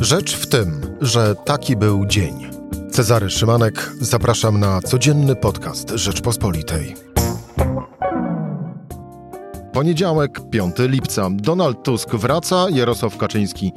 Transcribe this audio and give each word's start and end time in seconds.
Rzecz 0.00 0.36
w 0.36 0.46
tym, 0.46 0.80
że 1.00 1.34
taki 1.34 1.76
był 1.76 2.06
dzień. 2.06 2.50
Cezary 2.90 3.30
Szymanek, 3.30 3.92
zapraszam 4.00 4.60
na 4.60 4.80
codzienny 4.80 5.36
podcast 5.36 5.90
Rzeczpospolitej. 5.90 6.94
Poniedziałek, 9.72 10.40
5 10.50 10.74
lipca. 10.78 11.28
Donald 11.32 11.82
Tusk 11.82 12.10
wraca, 12.10 12.66
Jarosław 12.70 13.16
Kaczyński 13.16 13.72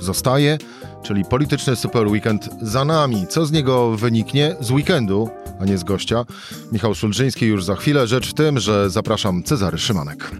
zostaje, 0.00 0.58
czyli 1.02 1.24
polityczny 1.24 1.76
super 1.76 2.06
weekend 2.06 2.48
za 2.62 2.84
nami. 2.84 3.26
Co 3.26 3.46
z 3.46 3.52
niego 3.52 3.96
wyniknie? 3.96 4.56
Z 4.60 4.70
weekendu, 4.70 5.28
a 5.60 5.64
nie 5.64 5.78
z 5.78 5.84
gościa. 5.84 6.24
Michał 6.72 6.94
Szulżyński 6.94 7.46
już 7.46 7.64
za 7.64 7.76
chwilę. 7.76 8.06
Rzecz 8.06 8.30
w 8.30 8.34
tym, 8.34 8.58
że 8.58 8.90
zapraszam 8.90 9.42
Cezary 9.42 9.78
Szymanek. 9.78 10.30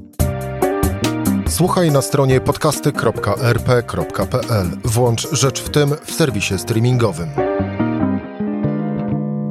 Słuchaj 1.49 1.91
na 1.91 2.03
stronie 2.03 2.41
podcasty.rp.pl. 2.41 4.71
Włącz 4.85 5.29
Rzecz 5.33 5.63
w 5.63 5.71
tym 5.71 5.91
w 6.05 6.13
serwisie 6.13 6.59
streamingowym. 6.59 7.29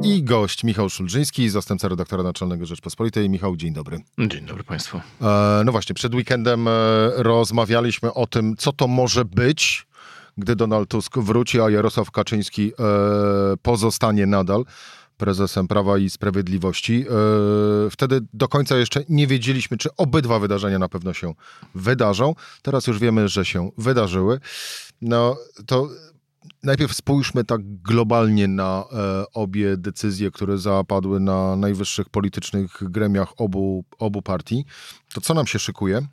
I 0.02 0.22
gość 0.22 0.64
Michał 0.64 0.88
Szulżyński, 0.88 1.48
zastępca 1.48 1.88
redaktora 1.88 2.22
naczelnego 2.22 2.66
Rzeczpospolitej. 2.66 3.30
Michał, 3.30 3.56
dzień 3.56 3.72
dobry. 3.72 4.00
Dzień 4.18 4.46
dobry 4.46 4.64
Państwu. 4.64 5.00
E, 5.22 5.62
no 5.64 5.72
właśnie, 5.72 5.94
przed 5.94 6.14
weekendem 6.14 6.68
e, 6.68 6.70
rozmawialiśmy 7.16 8.14
o 8.14 8.26
tym, 8.26 8.56
co 8.56 8.72
to 8.72 8.88
może 8.88 9.24
być, 9.24 9.86
gdy 10.38 10.56
Donald 10.56 10.88
Tusk 10.88 11.18
wróci, 11.18 11.60
a 11.60 11.70
Jarosław 11.70 12.10
Kaczyński 12.10 12.72
e, 12.72 12.74
pozostanie 13.62 14.26
nadal 14.26 14.64
prezesem 15.18 15.68
Prawa 15.68 15.98
i 15.98 16.10
Sprawiedliwości. 16.10 17.04
E, 17.86 17.90
wtedy 17.90 18.20
do 18.32 18.48
końca 18.48 18.76
jeszcze 18.76 19.04
nie 19.08 19.26
wiedzieliśmy, 19.26 19.76
czy 19.76 19.88
obydwa 19.96 20.38
wydarzenia 20.38 20.78
na 20.78 20.88
pewno 20.88 21.12
się 21.12 21.34
wydarzą. 21.74 22.34
Teraz 22.62 22.86
już 22.86 22.98
wiemy, 22.98 23.28
że 23.28 23.44
się 23.44 23.70
wydarzyły. 23.78 24.40
No 25.02 25.36
to 25.66 25.88
najpierw 26.62 26.94
spójrzmy 26.94 27.44
tak 27.44 27.60
globalnie 27.82 28.48
na 28.48 28.84
e, 28.92 29.24
obie 29.32 29.76
decyzje, 29.76 30.30
które 30.30 30.58
zapadły 30.58 31.20
na 31.20 31.56
najwyższych 31.56 32.08
politycznych 32.08 32.90
gremiach 32.90 33.32
obu, 33.36 33.84
obu 33.98 34.22
partii. 34.22 34.64
To 35.14 35.20
co 35.20 35.34
nam 35.34 35.46
się 35.46 35.58
szykuje? 35.58 36.06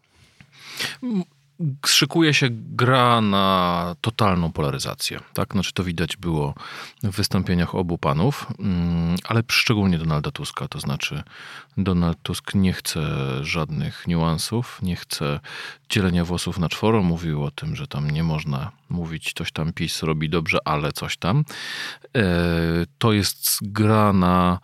Szykuje 1.85 2.33
się 2.33 2.47
gra 2.51 3.21
na 3.21 3.95
totalną 4.01 4.51
polaryzację. 4.51 5.19
Tak? 5.33 5.53
Znaczy 5.53 5.73
to 5.73 5.83
widać 5.83 6.17
było 6.17 6.53
w 7.03 7.15
wystąpieniach 7.15 7.75
obu 7.75 7.97
panów, 7.97 8.47
mm, 8.59 9.15
ale 9.23 9.43
szczególnie 9.51 9.97
Donalda 9.97 10.31
Tuska. 10.31 10.67
To 10.67 10.79
znaczy 10.79 11.23
Donald 11.77 12.17
Tusk 12.23 12.55
nie 12.55 12.73
chce 12.73 13.01
żadnych 13.41 14.07
niuansów, 14.07 14.79
nie 14.81 14.95
chce 14.95 15.39
dzielenia 15.89 16.25
włosów 16.25 16.59
na 16.59 16.69
czworo. 16.69 17.03
Mówił 17.03 17.43
o 17.43 17.51
tym, 17.51 17.75
że 17.75 17.87
tam 17.87 18.11
nie 18.11 18.23
można 18.23 18.71
mówić 18.89 19.33
coś 19.33 19.51
tam 19.51 19.73
PiS 19.73 20.03
robi 20.03 20.29
dobrze, 20.29 20.57
ale 20.65 20.91
coś 20.91 21.17
tam. 21.17 21.45
E, 22.15 22.23
to 22.97 23.13
jest 23.13 23.57
gra 23.61 24.13
na 24.13 24.59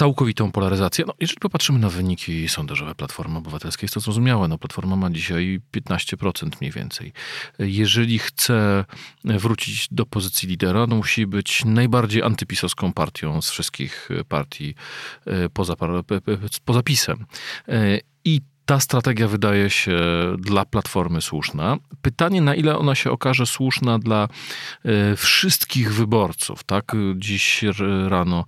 całkowitą 0.00 0.52
polaryzację. 0.52 1.04
No, 1.08 1.14
jeżeli 1.20 1.38
popatrzymy 1.40 1.78
na 1.78 1.88
wyniki 1.88 2.48
sondażowe 2.48 2.94
Platformy 2.94 3.38
Obywatelskiej, 3.38 3.84
jest 3.84 3.94
to 3.94 4.00
zrozumiałe. 4.00 4.48
No, 4.48 4.58
Platforma 4.58 4.96
ma 4.96 5.10
dzisiaj 5.10 5.60
15% 5.72 6.50
mniej 6.60 6.72
więcej. 6.72 7.12
Jeżeli 7.58 8.18
chce 8.18 8.84
wrócić 9.24 9.88
do 9.90 10.06
pozycji 10.06 10.48
lidera, 10.48 10.86
no, 10.86 10.96
musi 10.96 11.26
być 11.26 11.64
najbardziej 11.64 12.22
antypisowską 12.22 12.92
partią 12.92 13.42
z 13.42 13.50
wszystkich 13.50 14.08
partii 14.28 14.74
e, 15.26 15.48
poza, 15.48 15.74
poza 16.64 16.82
PiSem. 16.82 17.26
E, 17.68 17.98
I 18.24 18.40
ta 18.70 18.80
strategia 18.80 19.28
wydaje 19.28 19.70
się 19.70 20.00
dla 20.38 20.64
Platformy 20.64 21.20
słuszna. 21.20 21.76
Pytanie, 22.02 22.40
na 22.40 22.54
ile 22.54 22.78
ona 22.78 22.94
się 22.94 23.10
okaże 23.10 23.46
słuszna 23.46 23.98
dla 23.98 24.28
e, 24.84 25.16
wszystkich 25.16 25.94
wyborców. 25.94 26.64
Tak? 26.64 26.92
Dziś 27.16 27.64
rano 28.08 28.44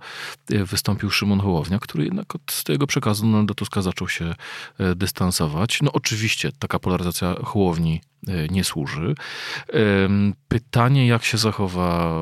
e, 0.51 0.63
wystąpił 0.65 1.09
Szymon 1.09 1.39
Hołownia, 1.39 1.79
który 1.79 2.03
jednak 2.03 2.35
od 2.35 2.63
tego 2.63 2.87
przekazu 2.87 3.23
Donalda 3.23 3.53
Tuska 3.53 3.81
zaczął 3.81 4.09
się 4.09 4.35
e, 4.79 4.95
dystansować. 4.95 5.81
No 5.81 5.91
oczywiście 5.91 6.51
taka 6.59 6.79
polaryzacja 6.79 7.35
Hołowni 7.43 8.01
E, 8.12 8.12
nie 8.49 8.63
służy. 8.63 9.15
Pytanie, 10.53 11.07
jak 11.07 11.23
się 11.23 11.37
zachowa 11.37 12.13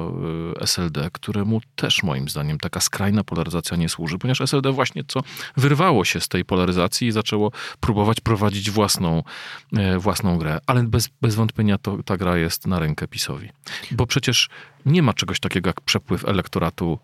e, 0.58 0.62
SLD, 0.62 1.10
któremu 1.14 1.62
też 1.76 2.04
moim 2.04 2.30
zdaniem 2.30 2.58
taka 2.58 2.80
skrajna 2.80 3.24
polaryzacja 3.24 3.78
nie 3.78 3.90
służy, 3.90 4.18
ponieważ 4.18 4.42
SLD 4.42 4.72
właśnie 4.72 5.04
co 5.08 5.20
wyrwało 5.58 6.06
się 6.06 6.20
z 6.20 6.28
tej 6.28 6.46
polaryzacji 6.46 7.08
i 7.08 7.12
zaczęło 7.12 7.52
próbować 7.80 8.22
prowadzić 8.22 8.72
własną, 8.72 9.24
e, 9.78 10.00
własną 10.00 10.38
grę. 10.38 10.60
Ale 10.68 10.84
bez, 10.84 11.10
bez 11.22 11.36
wątpienia 11.36 11.78
to, 11.78 12.04
ta 12.04 12.18
gra 12.18 12.38
jest 12.38 12.68
na 12.68 12.80
rękę 12.80 13.08
PiSowi. 13.08 13.50
Bo 13.92 14.08
przecież 14.08 14.50
nie 14.86 15.04
ma 15.04 15.14
czegoś 15.14 15.40
takiego 15.40 15.70
jak 15.70 15.82
przepływ 15.82 16.26
elektoratu 16.26 17.00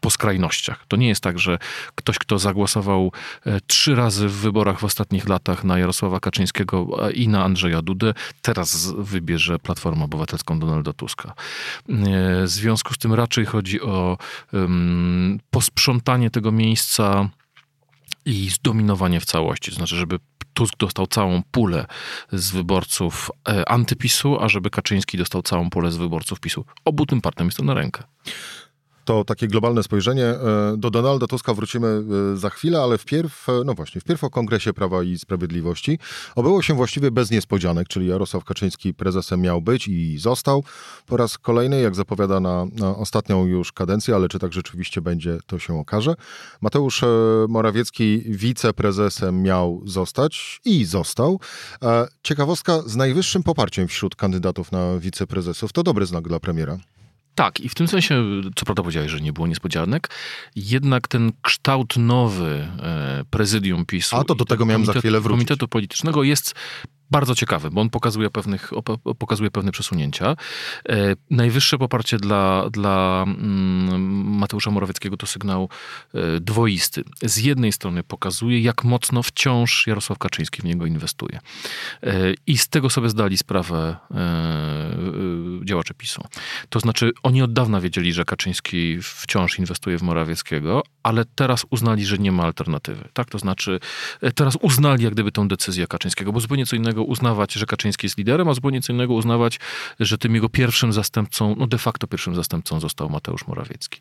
po 0.00 0.10
skrajnościach. 0.10 0.84
To 0.88 0.96
nie 0.96 1.08
jest 1.08 1.20
tak, 1.20 1.38
że 1.38 1.58
ktoś, 1.94 2.18
kto 2.18 2.38
zagłosował 2.38 3.12
e, 3.46 3.60
trzy 3.60 3.94
razy 3.94 4.28
w 4.28 4.32
wyborach 4.32 4.78
w 4.78 4.84
ostatnich 4.84 5.28
latach 5.28 5.64
na 5.64 5.78
Jarosława 5.78 6.20
Kaczyńskiego 6.20 7.08
i 7.14 7.28
na 7.28 7.44
Andrzeja 7.44 7.82
Dudę, 7.82 8.14
teraz 8.42 8.92
wybierze 8.98 9.58
Platformę 9.58 10.04
Obywatelską 10.04 10.58
Donalda 10.58 10.92
Tuska. 10.92 11.28
E, 11.28 11.34
w 12.42 12.48
związku 12.48 12.94
z 12.94 12.98
tym 12.98 13.14
raczej 13.14 13.46
chodzi 13.46 13.80
o 13.80 14.18
um, 14.52 15.38
posprzątanie 15.50 16.30
tego 16.30 16.52
miejsca 16.52 17.28
i 18.26 18.50
zdominowanie 18.50 19.20
w 19.20 19.24
całości. 19.24 19.70
To 19.70 19.76
znaczy, 19.76 19.96
żeby 19.96 20.18
Tusk 20.54 20.76
dostał 20.78 21.06
całą 21.06 21.42
pulę 21.50 21.86
z 22.32 22.50
wyborców 22.50 23.30
e, 23.48 23.68
antypisu, 23.68 24.40
a 24.40 24.48
żeby 24.48 24.70
Kaczyński 24.70 25.18
dostał 25.18 25.42
całą 25.42 25.70
pulę 25.70 25.92
z 25.92 25.96
wyborców 25.96 26.40
PiSu. 26.40 26.64
Obu 26.84 27.06
tym 27.06 27.20
partiom 27.20 27.46
jest 27.46 27.56
to 27.56 27.64
na 27.64 27.74
rękę 27.74 28.02
to 29.04 29.24
takie 29.24 29.48
globalne 29.48 29.82
spojrzenie. 29.82 30.24
E, 30.24 30.74
do 30.76 30.90
Donalda 30.90 31.26
Tuska 31.26 31.54
wrócimy 31.54 32.02
e, 32.32 32.36
za 32.36 32.50
chwilę, 32.50 32.82
ale 32.82 32.98
wpierw, 32.98 33.48
e, 33.48 33.52
no 33.64 33.74
właśnie, 33.74 34.00
wpierw 34.00 34.24
o 34.24 34.30
Kongresie 34.30 34.72
Prawa 34.72 35.02
i 35.02 35.18
Sprawiedliwości. 35.18 35.98
Obyło 36.36 36.62
się 36.62 36.74
właściwie 36.74 37.10
bez 37.10 37.30
niespodzianek, 37.30 37.88
czyli 37.88 38.06
Jarosław 38.06 38.44
Kaczyński 38.44 38.94
prezesem 38.94 39.40
miał 39.40 39.62
być 39.62 39.88
i 39.88 40.18
został 40.18 40.64
po 41.06 41.16
raz 41.16 41.38
kolejny, 41.38 41.80
jak 41.80 41.94
zapowiada 41.94 42.40
na, 42.40 42.64
na 42.64 42.96
ostatnią 42.96 43.46
już 43.46 43.72
kadencję, 43.72 44.14
ale 44.14 44.28
czy 44.28 44.38
tak 44.38 44.52
rzeczywiście 44.52 45.00
będzie, 45.00 45.38
to 45.46 45.58
się 45.58 45.78
okaże. 45.78 46.14
Mateusz 46.60 47.04
Morawiecki 47.48 48.22
wiceprezesem 48.26 49.42
miał 49.42 49.82
zostać 49.84 50.60
i 50.64 50.84
został. 50.84 51.40
Ciekawostka 52.22 52.82
z 52.86 52.96
najwyższym 52.96 53.42
poparciem 53.42 53.88
wśród 53.88 54.16
kandydatów 54.16 54.72
na 54.72 54.98
wiceprezesów. 54.98 55.72
To 55.72 55.82
dobry 55.82 56.06
znak 56.06 56.28
dla 56.28 56.40
premiera. 56.40 56.78
Tak, 57.34 57.60
i 57.60 57.68
w 57.68 57.74
tym 57.74 57.88
sensie, 57.88 58.24
co 58.56 58.64
prawda 58.64 58.82
powiedziałeś, 58.82 59.10
że 59.10 59.20
nie 59.20 59.32
było 59.32 59.46
niespodzianek, 59.46 60.10
jednak 60.56 61.08
ten 61.08 61.32
kształt 61.42 61.96
nowy 61.96 62.68
e, 62.82 63.24
prezydium 63.30 63.86
PiSu... 63.86 64.16
A 64.16 64.24
to 64.24 64.34
do 64.34 64.44
tego 64.44 64.66
miałem 64.66 64.84
za 64.84 64.92
chwilę 64.92 65.20
wrócić. 65.20 65.38
Komitetu 65.38 65.68
politycznego 65.68 66.22
jest 66.22 66.54
bardzo 67.14 67.34
ciekawy, 67.34 67.70
bo 67.70 67.80
on 67.80 67.90
pokazuje, 67.90 68.30
pewnych, 68.30 68.70
pokazuje 69.18 69.50
pewne 69.50 69.72
przesunięcia. 69.72 70.36
E, 70.88 70.96
najwyższe 71.30 71.78
poparcie 71.78 72.16
dla, 72.18 72.70
dla 72.70 73.24
mm, 73.26 74.38
Mateusza 74.38 74.70
Morawieckiego 74.70 75.16
to 75.16 75.26
sygnał 75.26 75.68
e, 76.14 76.40
dwoisty. 76.40 77.04
Z 77.22 77.38
jednej 77.38 77.72
strony 77.72 78.02
pokazuje, 78.02 78.60
jak 78.60 78.84
mocno 78.84 79.22
wciąż 79.22 79.86
Jarosław 79.86 80.18
Kaczyński 80.18 80.62
w 80.62 80.64
niego 80.64 80.86
inwestuje. 80.86 81.40
E, 82.02 82.34
I 82.46 82.58
z 82.58 82.68
tego 82.68 82.90
sobie 82.90 83.08
zdali 83.08 83.38
sprawę 83.38 83.96
działacze 85.64 85.94
PiSu. 85.94 86.22
To 86.68 86.80
znaczy, 86.80 87.12
oni 87.22 87.42
od 87.42 87.52
dawna 87.52 87.80
wiedzieli, 87.80 88.12
że 88.12 88.24
Kaczyński 88.24 88.98
wciąż 89.02 89.58
inwestuje 89.58 89.98
w 89.98 90.02
Morawieckiego, 90.02 90.82
ale 91.04 91.24
teraz 91.34 91.66
uznali, 91.70 92.06
że 92.06 92.18
nie 92.18 92.32
ma 92.32 92.42
alternatywy. 92.42 93.08
Tak? 93.12 93.30
To 93.30 93.38
znaczy, 93.38 93.80
teraz 94.34 94.56
uznali 94.60 95.04
jak 95.04 95.12
gdyby 95.12 95.32
tą 95.32 95.48
decyzję 95.48 95.86
Kaczyńskiego, 95.86 96.32
bo 96.32 96.40
zupełnie 96.40 96.66
co 96.66 96.76
innego 96.76 97.04
uznawać, 97.04 97.52
że 97.52 97.66
Kaczyński 97.66 98.06
jest 98.06 98.18
liderem, 98.18 98.48
a 98.48 98.54
zupełnie 98.54 98.82
co 98.82 98.92
innego 98.92 99.14
uznawać, 99.14 99.60
że 100.00 100.18
tym 100.18 100.34
jego 100.34 100.48
pierwszym 100.48 100.92
zastępcą, 100.92 101.54
no 101.58 101.66
de 101.66 101.78
facto 101.78 102.06
pierwszym 102.06 102.34
zastępcą 102.34 102.80
został 102.80 103.10
Mateusz 103.10 103.46
Morawiecki. 103.46 104.00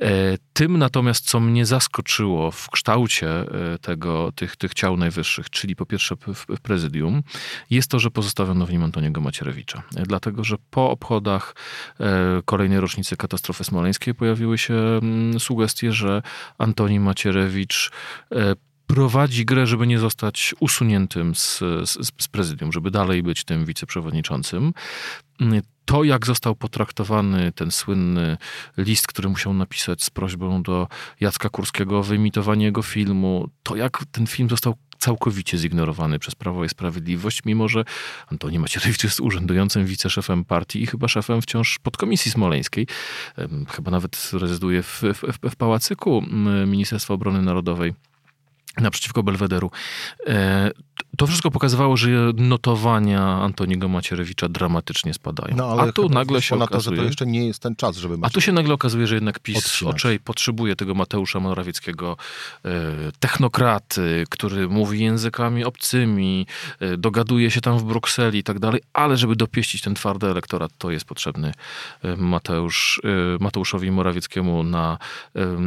E, 0.00 0.38
tym 0.52 0.78
natomiast, 0.78 1.26
co 1.26 1.40
mnie 1.40 1.66
zaskoczyło 1.66 2.50
w 2.50 2.70
kształcie 2.70 3.30
e, 3.30 3.78
tego, 3.78 4.32
tych, 4.32 4.56
tych 4.56 4.74
ciał 4.74 4.96
najwyższych, 4.96 5.50
czyli 5.50 5.76
po 5.76 5.86
pierwsze 5.86 6.16
w 6.34 6.60
prezydium, 6.62 7.22
jest 7.70 7.90
to, 7.90 7.98
że 7.98 8.10
pozostawiono 8.10 8.66
w 8.66 8.72
nim 8.72 8.82
Antoniego 8.82 9.20
Macierewicza. 9.20 9.82
E, 9.96 10.02
dlatego, 10.02 10.44
że 10.44 10.56
po 10.70 10.90
obchodach 10.90 11.54
kolejnej 12.44 12.80
rocznicy 12.80 13.16
katastrofy 13.16 13.64
smoleńskiej 13.64 14.14
pojawiły 14.14 14.58
się 14.58 14.74
mm, 14.74 15.40
sugestie, 15.40 15.92
że 15.92 16.22
Antoni 16.58 17.00
Macierewicz 17.00 17.90
prowadzi 18.86 19.44
grę, 19.44 19.66
żeby 19.66 19.86
nie 19.86 19.98
zostać 19.98 20.54
usuniętym 20.60 21.34
z, 21.34 21.58
z, 21.84 22.22
z 22.22 22.28
prezydium, 22.28 22.72
żeby 22.72 22.90
dalej 22.90 23.22
być 23.22 23.44
tym 23.44 23.64
wiceprzewodniczącym. 23.64 24.72
To, 25.84 26.04
jak 26.04 26.26
został 26.26 26.54
potraktowany 26.54 27.52
ten 27.52 27.70
słynny 27.70 28.36
list, 28.76 29.06
który 29.06 29.28
musiał 29.28 29.54
napisać 29.54 30.02
z 30.02 30.10
prośbą 30.10 30.62
do 30.62 30.88
Jacka 31.20 31.48
Kurskiego 31.48 31.98
o 31.98 32.02
wyimitowanie 32.02 32.64
jego 32.64 32.82
filmu, 32.82 33.48
to 33.62 33.76
jak 33.76 34.04
ten 34.12 34.26
film 34.26 34.48
został 34.48 34.74
całkowicie 35.00 35.58
zignorowany 35.58 36.18
przez 36.18 36.34
Prawo 36.34 36.64
i 36.64 36.68
Sprawiedliwość, 36.68 37.44
mimo 37.44 37.68
że 37.68 37.84
Antoni 38.32 38.58
Macierewicz 38.58 39.04
jest 39.04 39.20
urzędującym 39.20 39.86
wiceszefem 39.86 40.44
partii 40.44 40.82
i 40.82 40.86
chyba 40.86 41.08
szefem 41.08 41.42
wciąż 41.42 41.78
podkomisji 41.78 42.30
smoleńskiej. 42.30 42.86
Chyba 43.68 43.90
nawet 43.90 44.30
rezyduje 44.32 44.82
w, 44.82 45.02
w, 45.02 45.50
w 45.50 45.56
Pałacyku 45.56 46.24
Ministerstwa 46.66 47.14
Obrony 47.14 47.42
Narodowej 47.42 47.94
naprzeciwko 48.80 49.22
Belwederu. 49.22 49.70
E, 51.20 51.22
to 51.22 51.26
wszystko 51.26 51.50
pokazywało, 51.50 51.96
że 51.96 52.08
notowania 52.34 53.22
Antoniego 53.22 53.88
Macierewicza 53.88 54.48
dramatycznie 54.48 55.14
spadają. 55.14 55.56
No, 55.56 55.64
ale 55.66 55.82
a 55.82 55.92
tu 55.92 56.08
nagle 56.08 56.42
się 56.42 56.54
okazuje... 56.54 56.96
To, 56.96 57.02
że 57.02 57.02
to 57.02 57.06
jeszcze 57.06 57.26
nie 57.26 57.46
jest 57.46 57.62
ten 57.62 57.76
czas, 57.76 57.96
żeby... 57.96 58.16
A 58.22 58.30
tu 58.30 58.40
się 58.40 58.52
nagle 58.52 58.74
okazuje, 58.74 59.06
że 59.06 59.14
jednak 59.14 59.38
PiS 59.38 59.56
odcinać. 59.58 59.94
oczej 59.94 60.20
potrzebuje 60.20 60.76
tego 60.76 60.94
Mateusza 60.94 61.40
Morawieckiego, 61.40 62.16
e, 62.64 62.70
technokraty, 63.20 64.24
który 64.30 64.68
mówi 64.68 65.00
językami 65.00 65.64
obcymi, 65.64 66.46
e, 66.80 66.96
dogaduje 66.96 67.50
się 67.50 67.60
tam 67.60 67.78
w 67.78 67.84
Brukseli 67.84 68.38
i 68.38 68.42
tak 68.42 68.58
dalej, 68.58 68.80
ale 68.92 69.16
żeby 69.16 69.36
dopieścić 69.36 69.82
ten 69.82 69.94
twardy 69.94 70.26
elektorat, 70.26 70.70
to 70.78 70.90
jest 70.90 71.04
potrzebny 71.04 71.52
Mateusz, 72.16 73.00
Mateuszowi 73.40 73.90
Morawieckiemu 73.90 74.62
na 74.62 74.98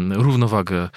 równowagę 0.09 0.89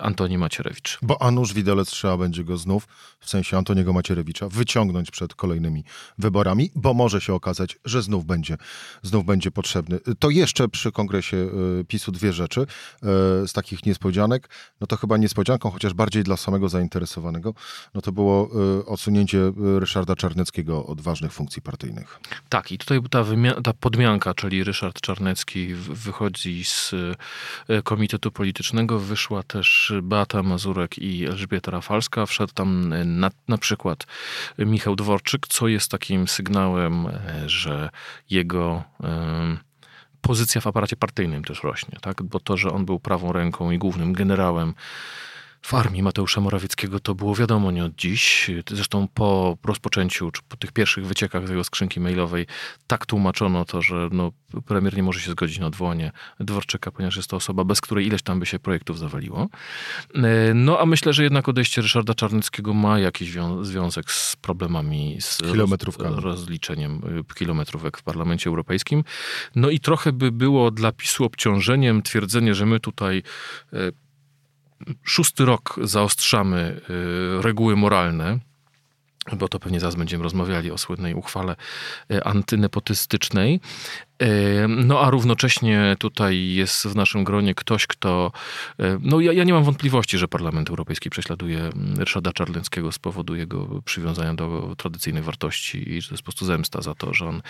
Antoni 0.00 0.38
Macierewicz. 0.38 0.98
Bo 1.02 1.22
Anusz 1.22 1.52
Widelec 1.52 1.90
trzeba 1.90 2.16
będzie 2.16 2.44
go 2.44 2.56
znów, 2.56 2.88
w 3.20 3.30
sensie 3.30 3.56
Antoniego 3.58 3.92
Macierewicza, 3.92 4.01
wyciągnąć 4.50 5.10
przed 5.10 5.34
kolejnymi 5.34 5.84
wyborami, 6.18 6.70
bo 6.74 6.94
może 6.94 7.20
się 7.20 7.34
okazać, 7.34 7.78
że 7.84 8.02
znów 8.02 8.24
będzie, 8.24 8.56
znów 9.02 9.24
będzie 9.24 9.50
potrzebny. 9.50 9.98
To 10.18 10.30
jeszcze 10.30 10.68
przy 10.68 10.92
kongresie 10.92 11.36
e, 11.80 11.84
PiSu 11.84 12.12
dwie 12.12 12.32
rzeczy 12.32 12.60
e, 12.60 12.66
z 13.48 13.52
takich 13.52 13.86
niespodzianek. 13.86 14.48
No 14.80 14.86
to 14.86 14.96
chyba 14.96 15.16
niespodzianką, 15.16 15.70
chociaż 15.70 15.94
bardziej 15.94 16.22
dla 16.22 16.36
samego 16.36 16.68
zainteresowanego, 16.68 17.54
no 17.94 18.00
to 18.00 18.12
było 18.12 18.50
e, 18.80 18.86
odsunięcie 18.86 19.52
Ryszarda 19.78 20.16
Czarneckiego 20.16 20.86
od 20.86 21.00
ważnych 21.00 21.32
funkcji 21.32 21.62
partyjnych. 21.62 22.20
Tak, 22.48 22.72
i 22.72 22.78
tutaj 22.78 23.00
ta, 23.10 23.24
ta 23.64 23.72
podmianka, 23.72 24.34
czyli 24.34 24.64
Ryszard 24.64 25.00
Czarnecki 25.00 25.74
wychodzi 25.74 26.64
z 26.64 26.94
Komitetu 27.84 28.32
Politycznego, 28.32 28.98
wyszła 28.98 29.42
też 29.42 29.92
Beata 30.02 30.42
Mazurek 30.42 30.98
i 30.98 31.24
Elżbieta 31.24 31.70
Rafalska, 31.70 32.26
wszedł 32.26 32.52
tam 32.54 32.94
na, 33.04 33.30
na 33.48 33.58
przykład 33.58 33.91
Michał 34.58 34.96
Dworczyk, 34.96 35.46
co 35.48 35.68
jest 35.68 35.90
takim 35.90 36.28
sygnałem, 36.28 37.06
e, 37.06 37.48
że 37.48 37.90
jego 38.30 38.84
pozycja 40.20 40.60
w 40.60 40.66
aparacie 40.66 40.96
partyjnym 40.96 41.44
też 41.44 41.62
rośnie, 41.62 41.98
tak? 42.00 42.22
bo 42.22 42.40
to, 42.40 42.56
że 42.56 42.72
on 42.72 42.84
był 42.84 43.00
prawą 43.00 43.32
ręką 43.32 43.70
i 43.70 43.78
głównym 43.78 44.12
generałem 44.12 44.74
w 45.62 45.74
armii 45.74 46.02
Mateusza 46.02 46.40
Morawieckiego 46.40 47.00
to 47.00 47.14
było 47.14 47.34
wiadomo 47.34 47.70
nie 47.70 47.84
od 47.84 47.94
dziś. 47.94 48.50
Zresztą 48.70 49.08
po 49.14 49.58
rozpoczęciu, 49.64 50.30
czy 50.30 50.42
po 50.48 50.56
tych 50.56 50.72
pierwszych 50.72 51.06
wyciekach 51.06 51.46
z 51.46 51.50
jego 51.50 51.64
skrzynki 51.64 52.00
mailowej, 52.00 52.46
tak 52.86 53.06
tłumaczono 53.06 53.64
to, 53.64 53.82
że 53.82 54.08
no, 54.12 54.32
premier 54.66 54.96
nie 54.96 55.02
może 55.02 55.20
się 55.20 55.30
zgodzić 55.30 55.58
na 55.58 55.66
odwołanie 55.66 56.12
Dworczyka, 56.40 56.90
ponieważ 56.90 57.16
jest 57.16 57.30
to 57.30 57.36
osoba, 57.36 57.64
bez 57.64 57.80
której 57.80 58.06
ileś 58.06 58.22
tam 58.22 58.40
by 58.40 58.46
się 58.46 58.58
projektów 58.58 58.98
zawaliło. 58.98 59.48
E, 60.14 60.54
no 60.54 60.78
a 60.78 60.86
myślę, 60.86 61.12
że 61.12 61.22
jednak 61.22 61.48
odejście 61.48 61.82
Ryszarda 61.82 62.14
Czarneckiego 62.14 62.74
ma 62.74 62.98
jakiś 62.98 63.36
związek 63.62 64.10
z 64.10 64.36
problemami 64.36 65.16
z 65.20 65.40
roz, 65.40 65.96
rozliczeniem 65.98 67.02
y, 67.30 67.34
kilometrówek 67.34 67.98
w 67.98 68.02
Parlamencie 68.02 68.50
Europejskim. 68.50 69.04
No 69.56 69.70
i 69.70 69.80
trochę 69.80 70.12
by 70.12 70.32
było 70.32 70.70
dla 70.70 70.92
PiSu 70.92 71.24
obciążeniem 71.24 72.02
twierdzenie, 72.02 72.54
że 72.54 72.66
my 72.66 72.80
tutaj 72.80 73.22
e, 73.72 73.76
szósty 75.02 75.44
rok 75.44 75.80
zaostrzamy 75.82 76.80
y, 77.38 77.42
reguły 77.42 77.76
moralne, 77.76 78.38
bo 79.32 79.48
to 79.48 79.58
pewnie 79.58 79.80
zaraz 79.80 79.94
będziemy 79.94 80.22
rozmawiali 80.24 80.70
o 80.70 80.78
słynnej 80.78 81.14
uchwale 81.14 81.56
y, 82.12 82.24
antynepotystycznej. 82.24 83.60
No 84.68 85.00
a 85.00 85.10
równocześnie 85.10 85.96
tutaj 85.98 86.48
jest 86.48 86.86
w 86.86 86.96
naszym 86.96 87.24
gronie 87.24 87.54
ktoś, 87.54 87.86
kto. 87.86 88.32
No 89.00 89.20
ja, 89.20 89.32
ja 89.32 89.44
nie 89.44 89.52
mam 89.52 89.64
wątpliwości, 89.64 90.18
że 90.18 90.28
Parlament 90.28 90.70
Europejski 90.70 91.10
prześladuje 91.10 91.58
mm, 91.60 91.98
Ryszarda 91.98 92.32
Czarlenckiego 92.32 92.92
z 92.92 92.98
powodu 92.98 93.36
jego 93.36 93.82
przywiązania 93.84 94.34
do 94.34 94.74
tradycyjnych 94.76 95.24
wartości 95.24 95.92
i 95.92 96.02
że 96.02 96.08
to 96.08 96.14
jest 96.14 96.22
po 96.22 96.26
prostu 96.26 96.46
zemsta 96.46 96.82
za 96.82 96.94
to, 96.94 97.14
że 97.14 97.26
on 97.26 97.42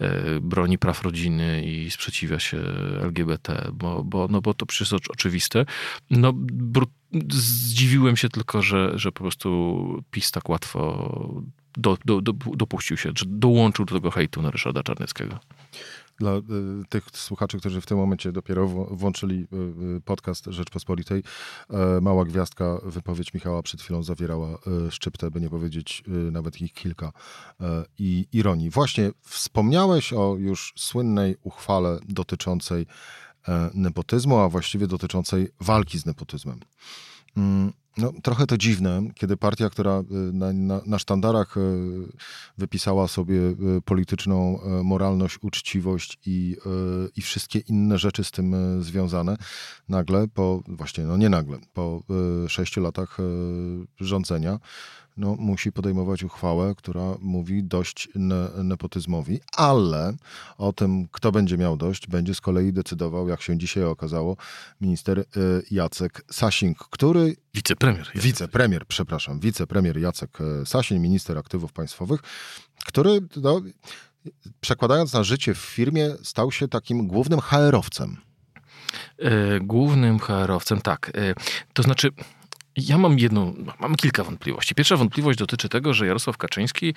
e, 0.00 0.40
broni 0.40 0.78
praw 0.78 1.02
rodziny 1.02 1.62
i 1.64 1.90
sprzeciwia 1.90 2.38
się 2.38 2.58
LGBT, 3.00 3.68
bo, 3.72 4.04
bo, 4.04 4.28
no 4.30 4.40
bo 4.40 4.54
to 4.54 4.66
przecież 4.66 4.92
jest 4.92 5.10
oczywiste. 5.10 5.66
No, 6.10 6.32
zdziwiłem 7.30 8.16
się 8.16 8.28
tylko, 8.28 8.62
że, 8.62 8.98
że 8.98 9.12
po 9.12 9.20
prostu 9.20 10.02
PiS 10.10 10.30
tak 10.30 10.48
łatwo 10.48 11.44
do, 11.76 11.98
do, 12.04 12.20
do, 12.20 12.32
dopuścił 12.32 12.96
się, 12.96 13.12
że 13.16 13.24
dołączył 13.28 13.84
do 13.84 13.94
tego 13.94 14.10
hejtu 14.10 14.42
na 14.42 14.50
Ryszarda 14.50 14.82
Czarneckiego 14.82 15.38
dla 16.18 16.32
y, 16.36 16.42
tych 16.88 17.04
słuchaczy, 17.12 17.58
którzy 17.58 17.80
w 17.80 17.86
tym 17.86 17.98
momencie 17.98 18.32
dopiero 18.32 18.68
włączyli 18.68 19.46
y, 19.52 19.96
y, 19.96 20.00
podcast 20.00 20.44
Rzeczpospolitej. 20.46 21.22
E, 21.70 22.00
mała 22.00 22.24
gwiazdka, 22.24 22.80
wypowiedź 22.84 23.34
Michała 23.34 23.62
przed 23.62 23.82
chwilą 23.82 24.02
zawierała 24.02 24.58
szczyptę, 24.90 25.30
by 25.30 25.40
nie 25.40 25.50
powiedzieć 25.50 26.04
nawet 26.32 26.60
ich 26.60 26.72
kilka 26.72 27.12
e, 27.60 27.84
i 27.98 28.26
ironii. 28.32 28.70
Właśnie 28.70 29.10
wspomniałeś 29.20 30.12
o 30.12 30.36
już 30.38 30.72
słynnej 30.76 31.36
uchwale 31.42 31.98
dotyczącej 32.08 32.86
e, 33.48 33.70
nepotyzmu, 33.74 34.38
a 34.38 34.48
właściwie 34.48 34.86
dotyczącej 34.86 35.48
walki 35.60 35.98
z 35.98 36.06
nepotyzmem. 36.06 36.60
No, 37.96 38.12
trochę 38.22 38.46
to 38.46 38.58
dziwne, 38.58 39.02
kiedy 39.14 39.36
partia, 39.36 39.70
która 39.70 40.00
y, 40.00 40.04
na, 40.32 40.52
na, 40.52 40.80
na, 40.86 40.98
sztandarach 40.98 41.56
y, 41.56 41.60
wypisała 42.58 43.08
sobie 43.08 43.36
y, 43.36 43.80
polityczną 43.84 44.58
moralność, 44.84 45.38
uczciwość 45.42 46.18
i, 46.26 46.56
i 47.16 47.22
wszystkie 47.22 47.58
inne 47.58 47.98
rzeczy 47.98 48.24
z 48.24 48.30
tym 48.30 48.82
związane, 48.82 49.36
nagle 49.88 50.28
po, 50.28 50.62
właśnie, 50.68 51.04
no 51.04 51.16
nie 51.16 51.28
nagle, 51.28 51.58
po 51.72 52.02
sześciu 52.48 52.80
latach 52.80 53.18
rządzenia, 54.00 54.58
no, 55.16 55.36
musi 55.38 55.72
podejmować 55.72 56.22
uchwałę, 56.22 56.74
która 56.74 57.14
mówi 57.20 57.64
dość 57.64 58.08
ne 58.14 58.48
nepotyzmowi, 58.64 59.40
ale 59.56 60.12
o 60.58 60.72
tym, 60.72 61.08
kto 61.12 61.32
będzie 61.32 61.58
miał 61.58 61.76
dość, 61.76 62.06
będzie 62.06 62.34
z 62.34 62.40
kolei 62.40 62.72
decydował, 62.72 63.28
jak 63.28 63.42
się 63.42 63.58
dzisiaj 63.58 63.84
okazało, 63.84 64.36
minister 64.80 65.24
Jacek 65.70 66.24
Sasing, 66.30 66.78
który... 66.78 67.36
Wicepremier. 67.84 68.06
Jacek. 68.06 68.22
Wicepremier, 68.22 68.86
przepraszam, 68.86 69.40
wicepremier 69.40 69.98
Jacek 69.98 70.38
e, 70.40 70.66
Sasin, 70.66 71.02
minister 71.02 71.38
aktywów 71.38 71.72
państwowych, 71.72 72.20
który, 72.84 73.20
no, 73.36 73.60
przekładając 74.60 75.12
na 75.12 75.24
życie 75.24 75.54
w 75.54 75.58
firmie, 75.58 76.10
stał 76.22 76.52
się 76.52 76.68
takim 76.68 77.06
głównym 77.06 77.40
HR-owcem. 77.40 78.16
E, 79.18 79.60
głównym 79.60 80.18
HR-owcem, 80.18 80.80
tak. 80.80 81.12
E, 81.14 81.34
to 81.72 81.82
znaczy, 81.82 82.08
ja 82.76 82.98
mam 82.98 83.18
jedną, 83.18 83.54
mam 83.80 83.96
kilka 83.96 84.24
wątpliwości. 84.24 84.74
Pierwsza 84.74 84.96
wątpliwość 84.96 85.38
dotyczy 85.38 85.68
tego, 85.68 85.94
że 85.94 86.06
Jarosław 86.06 86.36
Kaczyński 86.36 86.94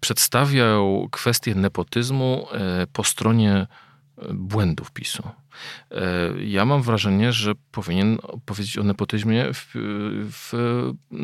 przedstawiał 0.00 1.08
kwestię 1.10 1.54
nepotyzmu 1.54 2.46
po 2.92 3.04
stronie 3.04 3.66
błędów 4.34 4.92
PiSu. 4.92 5.22
E, 5.90 6.32
ja 6.44 6.64
mam 6.64 6.82
wrażenie, 6.82 7.32
że 7.32 7.52
powinien 7.72 8.18
powiedzieć 8.44 8.78
o 8.78 8.82
nepotyzmie 8.82 9.46
w, 9.54 9.70
w, 10.32 10.52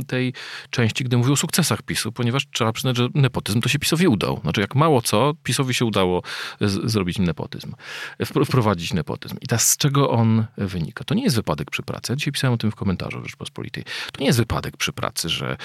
tej 0.06 0.32
części, 0.70 1.04
gdy 1.04 1.16
mówił 1.16 1.32
o 1.32 1.36
sukcesach 1.36 1.82
PiSu, 1.82 2.12
ponieważ 2.12 2.42
trzeba 2.50 2.72
przyznać, 2.72 2.96
że 2.96 3.08
nepotyzm 3.14 3.60
to 3.60 3.68
się 3.68 3.78
PiSowi 3.78 4.08
udał. 4.08 4.40
Znaczy, 4.42 4.60
jak 4.60 4.74
mało 4.74 5.02
co, 5.02 5.32
PiSowi 5.42 5.74
się 5.74 5.84
udało 5.84 6.22
z, 6.60 6.90
zrobić 6.90 7.18
nepotyzm, 7.18 7.74
wprowadzić 8.44 8.92
nepotyzm. 8.92 9.36
I 9.40 9.46
teraz 9.46 9.68
z 9.68 9.76
czego 9.76 10.10
on 10.10 10.44
wynika? 10.56 11.04
To 11.04 11.14
nie 11.14 11.22
jest 11.22 11.36
wypadek 11.36 11.70
przy 11.70 11.82
pracy. 11.82 12.12
Ja 12.12 12.16
dzisiaj 12.16 12.32
pisałem 12.32 12.54
o 12.54 12.56
tym 12.56 12.70
w 12.70 12.74
komentarzu 12.74 13.22
Rzeczpospolitej. 13.22 13.84
To 14.12 14.20
nie 14.20 14.26
jest 14.26 14.38
wypadek 14.38 14.76
przy 14.76 14.92
pracy, 14.92 15.28
że 15.28 15.52
e, 15.52 15.56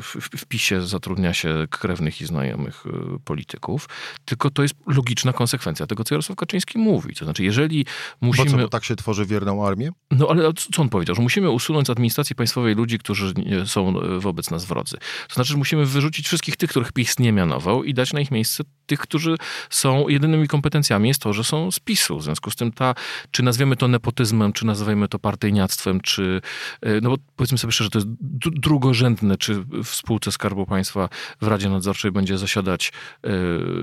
w, 0.00 0.16
w 0.36 0.44
PiSie 0.46 0.80
zatrudnia 0.82 1.34
się 1.34 1.66
krewnych 1.70 2.20
i 2.20 2.26
znajomych 2.26 2.84
e, 2.86 3.18
polityków, 3.24 3.88
tylko 4.24 4.50
to 4.50 4.62
jest 4.62 4.74
logiczna 4.86 5.32
konsekwencja 5.32 5.86
tego, 5.86 6.04
co 6.04 6.14
Jarosław 6.14 6.38
Kaczyński 6.38 6.78
mówi. 6.78 7.14
To 7.14 7.24
znaczy, 7.24 7.44
jeżeli 7.44 7.63
jeżeli 7.64 7.86
musimy... 8.20 8.44
Bo 8.44 8.50
co, 8.50 8.58
bo 8.58 8.68
tak 8.68 8.84
się 8.84 8.96
tworzy 8.96 9.26
wierną 9.26 9.66
armię? 9.66 9.90
No 10.10 10.28
ale 10.30 10.52
co 10.72 10.82
on 10.82 10.88
powiedział? 10.88 11.16
Że 11.16 11.22
musimy 11.22 11.50
usunąć 11.50 11.86
z 11.86 11.90
administracji 11.90 12.36
państwowej 12.36 12.74
ludzi, 12.74 12.98
którzy 12.98 13.32
są 13.66 13.94
wobec 14.18 14.50
nas 14.50 14.64
wrodzy. 14.64 14.96
To 15.28 15.34
znaczy, 15.34 15.50
że 15.50 15.56
musimy 15.58 15.86
wyrzucić 15.86 16.26
wszystkich 16.26 16.56
tych, 16.56 16.70
których 16.70 16.92
PiS 16.92 17.18
nie 17.18 17.32
mianował 17.32 17.84
i 17.84 17.94
dać 17.94 18.12
na 18.12 18.20
ich 18.20 18.30
miejsce 18.30 18.64
tych, 18.86 19.00
którzy 19.00 19.36
są 19.70 20.08
jedynymi 20.08 20.48
kompetencjami 20.48 21.08
jest 21.08 21.20
to, 21.20 21.32
że 21.32 21.44
są 21.44 21.70
z 21.70 21.80
PiSu. 21.80 22.18
W 22.18 22.22
związku 22.22 22.50
z 22.50 22.56
tym 22.56 22.72
ta, 22.72 22.94
czy 23.30 23.42
nazwiemy 23.42 23.76
to 23.76 23.88
nepotyzmem, 23.88 24.52
czy 24.52 24.66
nazwijmy 24.66 25.08
to 25.08 25.18
partyjniactwem, 25.18 26.00
czy, 26.00 26.40
e, 26.80 27.00
no 27.00 27.10
bo 27.10 27.16
powiedzmy 27.36 27.58
sobie 27.58 27.72
szczerze, 27.72 27.90
to 27.90 27.98
jest 27.98 28.08
drugorzędne, 28.40 29.36
czy 29.36 29.64
w 29.84 29.88
spółce 29.88 30.32
Skarbu 30.32 30.66
Państwa 30.66 31.08
w 31.40 31.46
Radzie 31.46 31.68
Nadzorczej 31.68 32.12
będzie 32.12 32.38
zasiadać 32.38 32.92
e, 33.24 33.30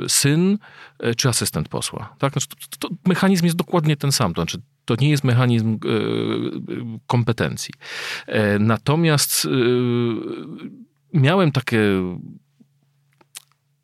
syn, 0.08 0.58
e, 1.00 1.16
czy 1.16 1.30
asystent 1.30 1.70
posła. 1.70 2.16
Tak? 2.20 2.34
Znaczy, 2.34 2.48
to, 2.48 2.88
to 2.88 2.96
mechanizm 3.06 3.46
jest 3.46 3.58
dokładnie 3.58 3.98
ten 3.98 4.12
sam. 4.12 4.34
To 4.34 4.42
znaczy, 4.42 4.62
to 4.86 4.96
nie 4.96 5.10
jest 5.10 5.24
mechanizm 5.24 5.80
kompetencji. 7.08 7.74
Natomiast 8.60 9.48
miałem 11.14 11.52
takie 11.52 11.80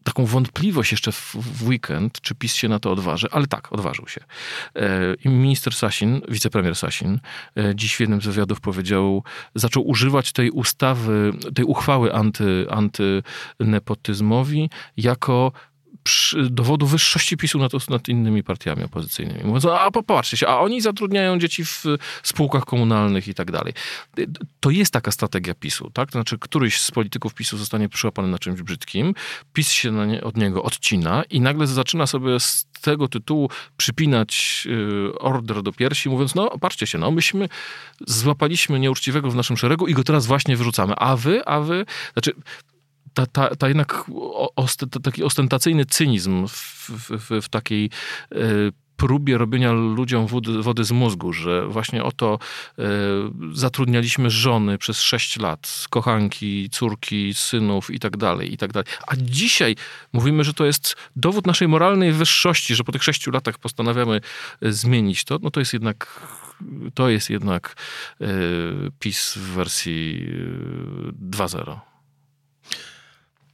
taką 0.07 0.25
wątpliwość 0.25 0.91
jeszcze 0.91 1.11
w, 1.11 1.35
w, 1.35 1.67
weekend, 1.67 2.21
czy 2.21 2.35
PiS 2.35 2.53
się 2.53 2.67
na 2.67 2.79
to 2.79 2.91
odważy, 2.91 3.27
ale 3.31 3.47
tak, 3.47 3.73
odważył 3.73 4.07
się. 4.07 4.21
E, 4.75 5.13
I 5.25 5.29
minister 5.29 5.73
Sasin, 5.73 6.21
wicepremier 6.29 6.75
Sasin, 6.75 7.19
e, 7.57 7.75
dziś 7.75 7.95
w 7.95 7.99
jednym 7.99 8.21
z 8.21 8.25
wywiadów 8.25 8.61
powiedział, 8.61 9.23
zaczął 9.55 9.87
używać 9.87 10.31
tej 10.31 10.51
ustawy, 10.51 11.33
tej 11.55 11.65
uchwały 11.65 12.13
anty, 12.13 12.65
antynepotyzmowi 12.69 14.69
jako 14.97 15.51
dowodu 16.49 16.87
wyższości 16.87 17.37
PiSu 17.37 17.59
nad, 17.59 17.89
nad 17.89 18.09
innymi 18.09 18.43
partiami 18.43 18.83
opozycyjnymi. 18.83 19.43
Mówiąc, 19.43 19.65
a 19.65 19.91
popatrzcie 19.91 20.37
się, 20.37 20.47
a 20.47 20.59
oni 20.59 20.81
zatrudniają 20.81 21.39
dzieci 21.39 21.65
w 21.65 21.83
spółkach 22.23 22.65
komunalnych 22.65 23.27
i 23.27 23.33
tak 23.33 23.51
dalej. 23.51 23.73
To 24.59 24.69
jest 24.69 24.93
taka 24.93 25.11
strategia 25.11 25.53
PiSu, 25.53 25.89
tak? 25.93 26.11
To 26.11 26.11
znaczy, 26.11 26.37
któryś 26.39 26.81
z 26.81 26.91
polityków 26.91 27.33
PiSu 27.33 27.57
zostanie 27.57 27.89
przyłapany 27.89 28.27
na 28.27 28.39
czymś 28.39 28.61
brzydkim, 28.61 29.13
PiS 29.53 29.71
się 29.71 29.91
nie, 29.91 30.23
od 30.23 30.37
niego 30.37 30.63
odcina 30.63 31.23
i 31.29 31.41
nagle 31.41 31.67
zaczyna 31.67 32.07
sobie 32.07 32.39
z 32.39 32.67
tego 32.81 33.07
tytułu 33.07 33.49
przypinać 33.77 34.63
y, 35.11 35.19
order 35.19 35.63
do 35.63 35.71
piersi, 35.71 36.09
mówiąc, 36.09 36.35
no 36.35 36.57
patrzcie 36.61 36.87
się, 36.87 36.97
no 36.97 37.11
myśmy 37.11 37.49
złapaliśmy 38.07 38.79
nieuczciwego 38.79 39.31
w 39.31 39.35
naszym 39.35 39.57
szeregu 39.57 39.87
i 39.87 39.93
go 39.93 40.03
teraz 40.03 40.25
właśnie 40.25 40.57
wyrzucamy, 40.57 40.93
a 40.97 41.15
wy, 41.15 41.45
a 41.45 41.59
wy, 41.59 41.85
znaczy 42.13 42.33
ta, 43.17 43.25
ta, 43.25 43.55
ta 43.55 43.67
jednak 43.67 44.05
taki 45.03 45.23
ostentacyjny 45.23 45.85
cynizm 45.85 46.47
w, 46.47 46.89
w, 46.89 47.41
w 47.41 47.49
takiej 47.49 47.89
e, 48.31 48.37
próbie 48.97 49.37
robienia 49.37 49.71
ludziom 49.71 50.27
wody, 50.27 50.61
wody, 50.61 50.83
z 50.83 50.91
mózgu, 50.91 51.33
że 51.33 51.67
właśnie 51.67 52.03
oto 52.03 52.39
y, 52.79 52.83
zatrudnialiśmy 53.53 54.29
żony 54.29 54.77
przez 54.77 55.01
sześć 55.01 55.39
lat, 55.39 55.85
kochanki, 55.89 56.69
córki, 56.69 57.33
synów 57.33 57.91
i 57.91 57.99
tak 57.99 58.17
dalej, 58.17 58.53
i 58.53 58.57
tak 58.57 58.73
dalej. 58.73 58.87
A 59.07 59.15
dzisiaj 59.15 59.75
mówimy, 60.13 60.43
że 60.43 60.53
to 60.53 60.65
jest 60.65 60.95
dowód 61.15 61.47
naszej 61.47 61.67
moralnej 61.67 62.11
wyższości, 62.11 62.75
że 62.75 62.83
po 62.83 62.91
tych 62.91 63.03
sześciu 63.03 63.31
latach 63.31 63.57
postanawiamy 63.57 64.21
zmienić 64.61 65.23
to, 65.23 65.39
no 65.41 65.51
to 65.51 65.59
jest 65.59 65.73
jednak 65.73 66.21
to 66.93 67.09
jest 67.09 67.29
jednak 67.29 67.75
PiS 68.99 69.33
w 69.35 69.41
wersji 69.41 70.27
2.0 71.29 71.86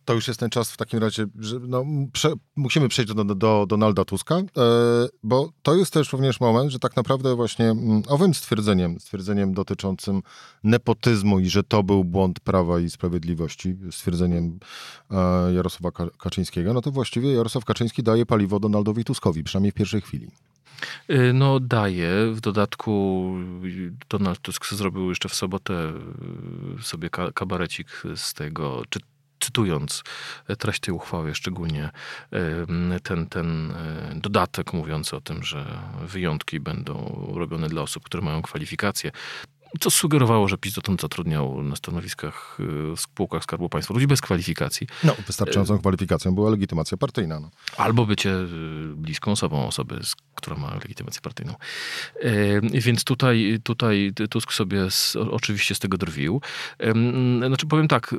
to 0.05 0.13
już 0.13 0.27
jest 0.27 0.39
ten 0.39 0.50
czas 0.50 0.72
w 0.72 0.77
takim 0.77 1.00
razie, 1.00 1.25
że 1.39 1.60
no, 1.60 1.86
prze, 2.13 2.33
musimy 2.55 2.89
przejść 2.89 3.13
do, 3.13 3.24
do, 3.24 3.36
do 3.36 3.65
Donalda 3.65 4.05
Tuska, 4.05 4.36
e, 4.36 4.43
bo 5.24 5.50
to 5.62 5.75
jest 5.75 5.93
też 5.93 6.13
również 6.13 6.39
moment, 6.39 6.72
że 6.72 6.79
tak 6.79 6.95
naprawdę 6.95 7.36
właśnie 7.36 7.65
mm, 7.65 8.03
owym 8.07 8.33
stwierdzeniem, 8.33 9.00
stwierdzeniem 9.00 9.53
dotyczącym 9.53 10.22
nepotyzmu 10.63 11.39
i 11.39 11.50
że 11.50 11.63
to 11.63 11.83
był 11.83 12.03
błąd 12.03 12.39
Prawa 12.39 12.79
i 12.79 12.89
Sprawiedliwości, 12.89 13.75
stwierdzeniem 13.91 14.60
e, 15.12 15.53
Jarosława 15.53 16.10
Kaczyńskiego, 16.17 16.74
no 16.74 16.81
to 16.81 16.91
właściwie 16.91 17.33
Jarosław 17.33 17.65
Kaczyński 17.65 18.03
daje 18.03 18.25
paliwo 18.25 18.60
Donaldowi 18.60 19.03
Tuskowi, 19.03 19.43
przynajmniej 19.43 19.72
w 19.72 19.75
pierwszej 19.75 20.01
chwili. 20.01 20.31
E, 21.07 21.33
no 21.33 21.60
daje. 21.60 22.31
W 22.31 22.41
dodatku 22.41 23.33
Donald 24.10 24.39
Tusk 24.39 24.74
zrobił 24.74 25.10
jeszcze 25.10 25.29
w 25.29 25.36
sobotę 25.36 25.93
sobie 26.81 27.10
kabarecik 27.33 28.03
z 28.15 28.33
tego, 28.33 28.83
czy 28.89 29.00
cytując 29.43 30.03
treść 30.59 30.79
tej 30.79 30.93
uchwały, 30.93 31.35
szczególnie 31.35 31.89
ten, 33.03 33.27
ten 33.27 33.71
e, 33.71 34.15
dodatek 34.15 34.73
mówiący 34.73 35.15
o 35.15 35.21
tym, 35.21 35.43
że 35.43 35.65
wyjątki 36.01 36.59
będą 36.59 37.25
robione 37.35 37.69
dla 37.69 37.81
osób, 37.81 38.03
które 38.03 38.23
mają 38.23 38.41
kwalifikacje, 38.41 39.12
co 39.79 39.89
sugerowało, 39.89 40.47
że 40.47 40.57
PiS 40.57 40.73
dotąd 40.73 41.01
zatrudniał 41.01 41.63
na 41.63 41.75
stanowiskach 41.75 42.57
w 42.95 43.00
spółkach 43.00 43.43
Skarbu 43.43 43.69
Państwa 43.69 43.93
ludzi 43.93 44.07
bez 44.07 44.21
kwalifikacji. 44.21 44.88
No, 45.03 45.15
wystarczającą 45.27 45.79
kwalifikacją 45.79 46.35
była 46.35 46.50
legitymacja 46.50 46.97
partyjna. 46.97 47.39
No. 47.39 47.50
Albo 47.77 48.05
bycie 48.05 48.35
bliską 48.95 49.31
osobą 49.31 49.67
osoby, 49.67 50.00
która 50.35 50.55
ma 50.55 50.73
legitymację 50.73 51.21
partyjną. 51.21 51.53
Więc 52.62 53.03
tutaj, 53.03 53.59
tutaj 53.63 54.13
Tusk 54.29 54.53
sobie 54.53 54.91
z, 54.91 55.15
oczywiście 55.15 55.75
z 55.75 55.79
tego 55.79 55.97
drwił. 55.97 56.41
Znaczy 57.47 57.67
powiem 57.67 57.88
tak, 57.88 58.15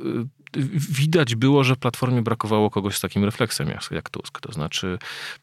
widać 0.89 1.35
było, 1.35 1.63
że 1.63 1.75
w 1.75 1.77
Platformie 1.77 2.21
brakowało 2.21 2.69
kogoś 2.69 2.97
z 2.97 3.01
takim 3.01 3.23
refleksem 3.23 3.67
jak, 3.69 3.91
jak 3.91 4.09
Tusk. 4.09 4.39
To 4.39 4.51
znaczy 4.51 4.97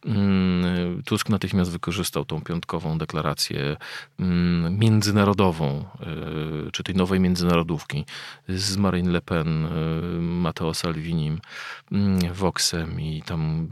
mm, 0.06 1.02
Tusk 1.02 1.28
natychmiast 1.28 1.70
wykorzystał 1.70 2.24
tą 2.24 2.40
piątkową 2.40 2.98
deklarację 2.98 3.76
mm, 4.18 4.78
międzynarodową, 4.78 5.84
y, 6.66 6.70
czy 6.70 6.82
tej 6.82 6.94
nowej 6.94 7.20
międzynarodówki 7.20 8.04
z 8.48 8.76
Marine 8.76 9.10
Le 9.10 9.20
Pen, 9.20 9.66
y, 9.66 9.68
Matteo 10.20 10.74
Salvinim, 10.74 11.40
y, 11.92 12.34
Voxem 12.34 13.00
i 13.00 13.22
tam 13.22 13.68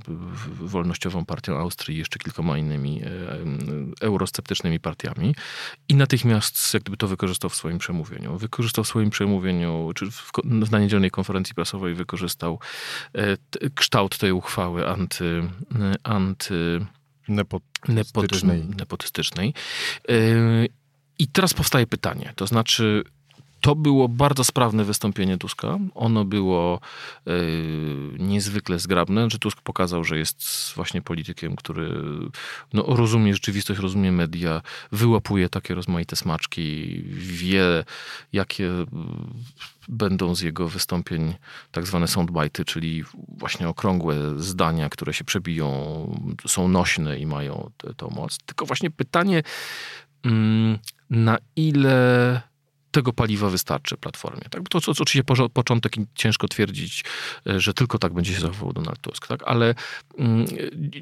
Wolnościową 0.61 1.25
Partią 1.25 1.57
Austrii 1.59 1.97
i 1.97 1.99
jeszcze 1.99 2.19
kilkoma 2.19 2.59
innymi 2.59 3.03
eurosceptycznymi 4.01 4.81
partiami 4.81 5.35
i 5.89 5.95
natychmiast 5.95 6.75
jak 6.75 6.83
gdyby 6.83 6.97
to 6.97 7.09
wykorzystał 7.09 7.51
w 7.51 7.55
swoim 7.55 7.79
przemówieniu. 7.79 8.39
Wykorzystał 8.39 8.85
w 8.85 8.89
swoim 8.89 9.11
przemówieniu, 9.11 9.91
czy 9.95 10.11
w, 10.11 10.31
na 10.45 10.79
niedzielnej 10.79 11.11
konferencji 11.11 11.30
konferencji 11.31 11.55
prasowej 11.55 11.95
wykorzystał 11.95 12.59
e, 13.15 13.37
kształt 13.75 14.19
tej 14.19 14.33
uchwały 14.33 14.89
anty, 14.89 15.43
anty 16.03 16.87
nepotystycznej. 17.29 18.65
nepotystycznej. 18.79 19.55
E, 20.09 20.15
I 21.19 21.29
teraz 21.29 21.55
powstaje 21.55 21.87
pytanie, 21.87 22.33
to 22.37 22.47
znaczy 22.47 23.05
to 23.61 23.75
było 23.75 24.09
bardzo 24.09 24.45
sprawne 24.45 24.85
wystąpienie 24.85 25.39
Tuska. 25.39 25.79
Ono 25.95 26.25
było 26.25 26.81
y, 27.29 27.31
niezwykle 28.19 28.79
zgrabne, 28.79 29.31
że 29.31 29.39
Tusk 29.39 29.61
pokazał, 29.61 30.05
że 30.05 30.19
jest 30.19 30.43
właśnie 30.75 31.03
politykiem, 31.03 31.57
który 31.57 32.03
no, 32.73 32.83
rozumie 32.87 33.35
rzeczywistość, 33.35 33.81
rozumie 33.81 34.13
media, 34.13 34.63
wyłapuje 34.93 35.49
takie 35.49 35.75
rozmaite 35.75 36.17
smaczki, 36.17 37.03
wie, 37.13 37.85
jakie 38.33 38.71
będą 39.89 40.35
z 40.35 40.41
jego 40.41 40.69
wystąpień 40.69 41.35
tak 41.73 41.87
zwane 41.87 42.07
soundbite'y, 42.07 42.65
czyli 42.65 43.05
właśnie 43.29 43.69
okrągłe 43.69 44.17
zdania, 44.37 44.89
które 44.89 45.15
się 45.15 45.25
przebiją, 45.25 45.67
są 46.47 46.69
nośne 46.69 47.19
i 47.19 47.27
mają 47.27 47.71
tę 47.97 48.09
moc. 48.15 48.39
Tylko 48.39 48.67
właśnie 48.67 48.91
pytanie, 48.91 49.43
mm, 50.25 50.79
na 51.11 51.39
ile 51.57 52.50
tego 52.91 53.13
paliwa 53.13 53.51
wystarczy 53.51 53.97
Platformie. 53.97 54.43
Tak? 54.51 54.69
To, 54.69 54.81
to, 54.81 54.93
oczywiście 54.93 55.25
po, 55.25 55.49
początek 55.49 55.93
ciężko 56.15 56.49
twierdzić, 56.49 57.05
e, 57.47 57.61
że 57.61 57.75
tylko 57.75 57.99
tak 57.99 58.13
będzie 58.13 58.35
się 58.35 58.41
zachowywał 58.41 58.73
Donald 58.73 59.01
Tusk, 59.01 59.27
tak? 59.27 59.41
ale 59.47 59.75
mm, 60.19 60.47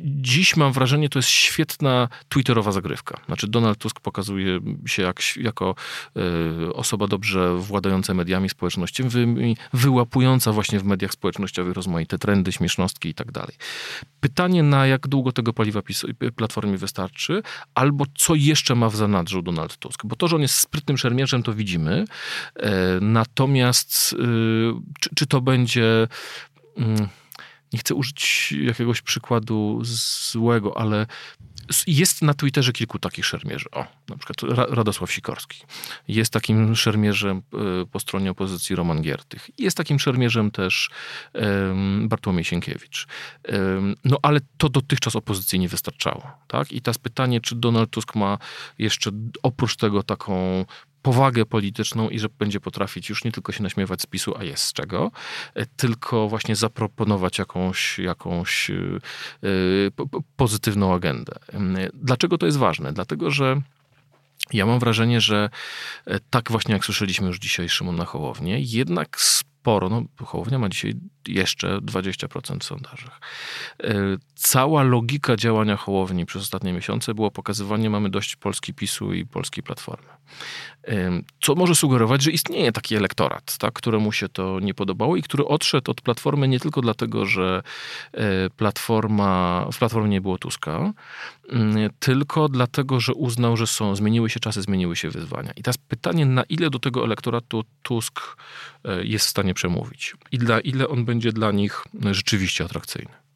dziś 0.05 0.57
mam 0.57 0.73
wrażenie, 0.73 1.09
to 1.09 1.19
jest 1.19 1.29
świetna 1.29 2.09
twitterowa 2.29 2.73
zagrywka. 2.73 3.21
Znaczy 3.27 3.49
Donald 3.49 3.79
Tusk 3.79 4.01
pokazuje 4.01 4.61
się 4.87 5.03
jak, 5.03 5.21
jako 5.37 5.75
y, 6.67 6.75
osoba 6.75 7.07
dobrze 7.07 7.59
władająca 7.59 8.15
mediami 8.15 8.49
społecznościowymi, 8.49 9.57
wyłapująca 9.73 10.53
właśnie 10.53 10.79
w 10.79 10.85
mediach 10.85 11.13
społecznościowych 11.13 11.75
rozmaite 11.75 12.19
trendy, 12.19 12.53
śmiesznostki 12.53 13.09
i 13.09 13.15
tak 13.15 13.33
dalej. 13.33 13.57
Pytanie 14.21 14.63
na 14.63 14.87
jak 14.87 15.09
długo 15.09 15.33
tego 15.33 15.53
paliwa 15.53 15.83
Platformie 16.37 16.79
wystarczy, 16.79 17.43
albo 17.75 18.05
co 18.19 18.35
jeszcze 18.35 18.75
ma 18.75 18.89
w 18.89 18.97
zanadrzu 18.97 19.43
Donald 19.43 19.77
Tusk. 19.77 20.07
Bo 20.07 20.17
to, 20.17 20.29
że 20.29 20.37
on 20.37 20.43
jest 20.43 20.55
sprytnym 20.55 20.99
szermierzem, 20.99 21.43
to 21.43 21.55
widzimy 21.55 21.78
widzimy. 21.79 22.05
E, 22.57 23.01
natomiast 23.01 24.13
y, 24.13 24.17
czy, 25.01 25.11
czy 25.15 25.27
to 25.27 25.41
będzie 25.41 26.09
mm, 26.77 27.09
nie 27.73 27.79
chcę 27.79 27.95
użyć 27.95 28.55
jakiegoś 28.63 29.03
przykładu 29.03 29.81
złego, 29.83 30.79
ale 30.79 31.07
jest 31.87 32.23
na 32.23 32.35
Twitterze 32.35 32.73
kilku 32.73 32.99
takich 32.99 33.27
szermierzy. 33.27 33.71
O, 33.73 33.87
na 34.09 34.17
przykład 34.17 34.59
Radosław 34.71 35.13
Sikorski. 35.13 35.63
Jest 36.09 36.33
takim 36.33 36.77
szermierzem 36.77 37.43
e, 37.83 37.87
po 37.87 38.01
stronie 38.01 38.31
opozycji 38.31 38.77
Roman 38.77 39.03
Giertych. 39.03 39.51
Jest 39.59 39.77
takim 39.77 39.99
szermierzem 39.99 40.51
też 40.51 40.91
Bartłomiej 42.03 42.45
Sienkiewicz. 42.45 43.07
No 44.05 44.19
ale 44.23 44.41
to 44.59 44.69
dotychczas 44.69 45.17
opozycji 45.17 45.59
nie 45.59 45.69
wystarczało. 45.69 46.31
Tak? 46.47 46.73
I 46.73 46.83
teraz 46.83 46.99
pytanie, 46.99 47.41
czy 47.41 47.55
Donald 47.57 47.91
Tusk 47.91 48.15
ma 48.15 48.39
jeszcze 48.79 49.11
oprócz 49.43 49.77
tego 49.77 50.03
taką 50.03 50.65
powagę 51.03 51.47
polityczną 51.47 52.09
i 52.09 52.19
że 52.19 52.29
będzie 52.39 52.61
potrafić 52.61 53.09
już 53.09 53.25
nie 53.25 53.33
tylko 53.33 53.53
się 53.53 53.63
naśmiewać 53.63 54.03
z 54.03 54.07
PiSu, 54.07 54.35
a 54.39 54.45
jest 54.45 54.63
z 54.63 54.73
czego, 54.73 55.11
e, 55.55 55.67
tylko 55.67 56.29
właśnie 56.29 56.57
zaproponować 56.57 57.39
jakąś, 57.39 57.99
jakąś 57.99 58.71
e, 58.71 58.75
pozytywną 60.37 60.95
agendę. 60.95 61.33
Dlaczego 61.95 62.39
to 62.39 62.47
jest 62.47 62.59
ważne? 62.59 62.93
Dlatego, 62.93 63.31
że 63.31 63.61
ja 64.53 64.67
mam 64.67 64.79
wrażenie, 64.79 65.21
że 65.21 65.51
e, 66.07 66.21
tak 66.31 66.51
właśnie 66.51 66.75
jak 66.75 66.85
słyszeliśmy 66.85 67.27
już 67.27 67.39
dzisiaj 67.39 67.69
Szymon 67.69 67.97
na 67.97 68.05
Hołownię, 68.05 68.61
jednak 68.61 69.21
sporo. 69.21 69.89
No, 69.89 70.03
Hołownia 70.25 70.59
ma 70.59 70.69
dzisiaj 70.69 70.95
jeszcze 71.29 71.79
20% 71.79 72.59
w 72.61 72.65
sondażach. 72.65 73.21
E, 74.49 74.51
cała 74.51 74.83
logika 74.83 75.37
działania 75.37 75.77
Hołowni 75.77 76.27
przez 76.27 76.43
ostatnie 76.43 76.73
miesiące 76.73 77.15
było 77.15 77.31
pokazywanie, 77.31 77.91
mamy 77.91 78.11
dość 78.11 78.37
Polski 78.37 78.75
PiSu 78.75 79.13
i 79.13 79.27
Polskiej 79.27 79.65
Platformy. 79.65 80.09
E, 80.89 81.23
co 81.41 81.55
może 81.55 81.75
sugerować, 81.75 82.23
że 82.23 82.31
istnieje 82.31 82.73
taki 82.73 82.97
elektorat, 82.97 83.59
tak, 83.59 83.75
któremu 83.75 84.13
się 84.13 84.29
to 84.29 84.61
nie 84.61 84.75
podobało 84.75 85.17
i 85.17 85.23
który 85.23 85.45
odszedł 85.45 85.91
od 85.91 86.01
Platformy 86.01 86.49
nie 86.49 86.61
tylko 86.61 86.81
dlatego, 86.81 87.27
że 87.27 87.63
e, 88.13 88.51
Platforma, 88.51 89.67
w 89.73 89.79
Platformie 89.79 90.09
nie 90.09 90.21
było 90.21 90.39
Tuska, 90.39 90.93
mm, 91.51 91.91
tylko 91.99 92.49
dlatego, 92.49 93.01
że 93.01 93.15
uznał, 93.15 93.57
że 93.57 93.67
są, 93.67 93.97
zmieniły 93.97 94.31
się 94.31 94.41
czasy, 94.41 94.63
zmieniły 94.63 94.97
się 94.97 95.11
wyzwania. 95.11 95.53
I 95.57 95.63
teraz 95.63 95.79
pytanie, 95.79 96.27
na 96.27 96.43
ile 96.43 96.71
do 96.71 96.79
tego 96.79 97.05
elektoratu 97.05 97.65
Tusk 97.83 98.21
jest 99.03 99.27
w 99.27 99.29
stanie 99.29 99.55
przemówić 99.55 100.15
i 100.33 100.39
dla 100.39 100.61
ile 100.61 100.89
on 100.89 101.05
będzie 101.05 101.33
dla 101.33 101.53
nich 101.53 101.85
rzeczywiście 102.13 102.65
atrakcyjny. 102.65 103.28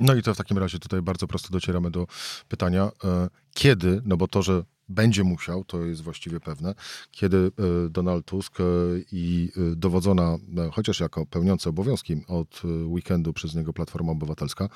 No 0.00 0.14
i 0.14 0.22
to 0.22 0.34
w 0.34 0.36
takim 0.36 0.58
razie 0.58 0.78
tutaj 0.78 1.02
bardzo 1.02 1.26
prosto 1.26 1.50
docieramy 1.50 1.90
do 1.90 2.06
pytania, 2.48 2.90
e, 3.04 3.28
kiedy, 3.54 4.02
no 4.04 4.16
bo 4.16 4.28
to, 4.28 4.42
że 4.42 4.64
będzie 4.88 5.24
musiał, 5.24 5.64
to 5.64 5.82
jest 5.82 6.02
właściwie 6.02 6.40
pewne, 6.40 6.74
kiedy 7.10 7.36
e, 7.36 7.88
Donald 7.90 8.26
Tusk 8.26 8.60
e, 8.60 8.64
i 9.12 9.50
e, 9.56 9.76
dowodzona, 9.76 10.38
chociaż 10.72 11.00
jako 11.00 11.26
pełniąca 11.26 11.70
obowiązki 11.70 12.16
od 12.28 12.62
weekendu 12.86 13.32
przez 13.32 13.54
niego 13.54 13.72
Platforma 13.72 14.12
Obywatelska, 14.12 14.68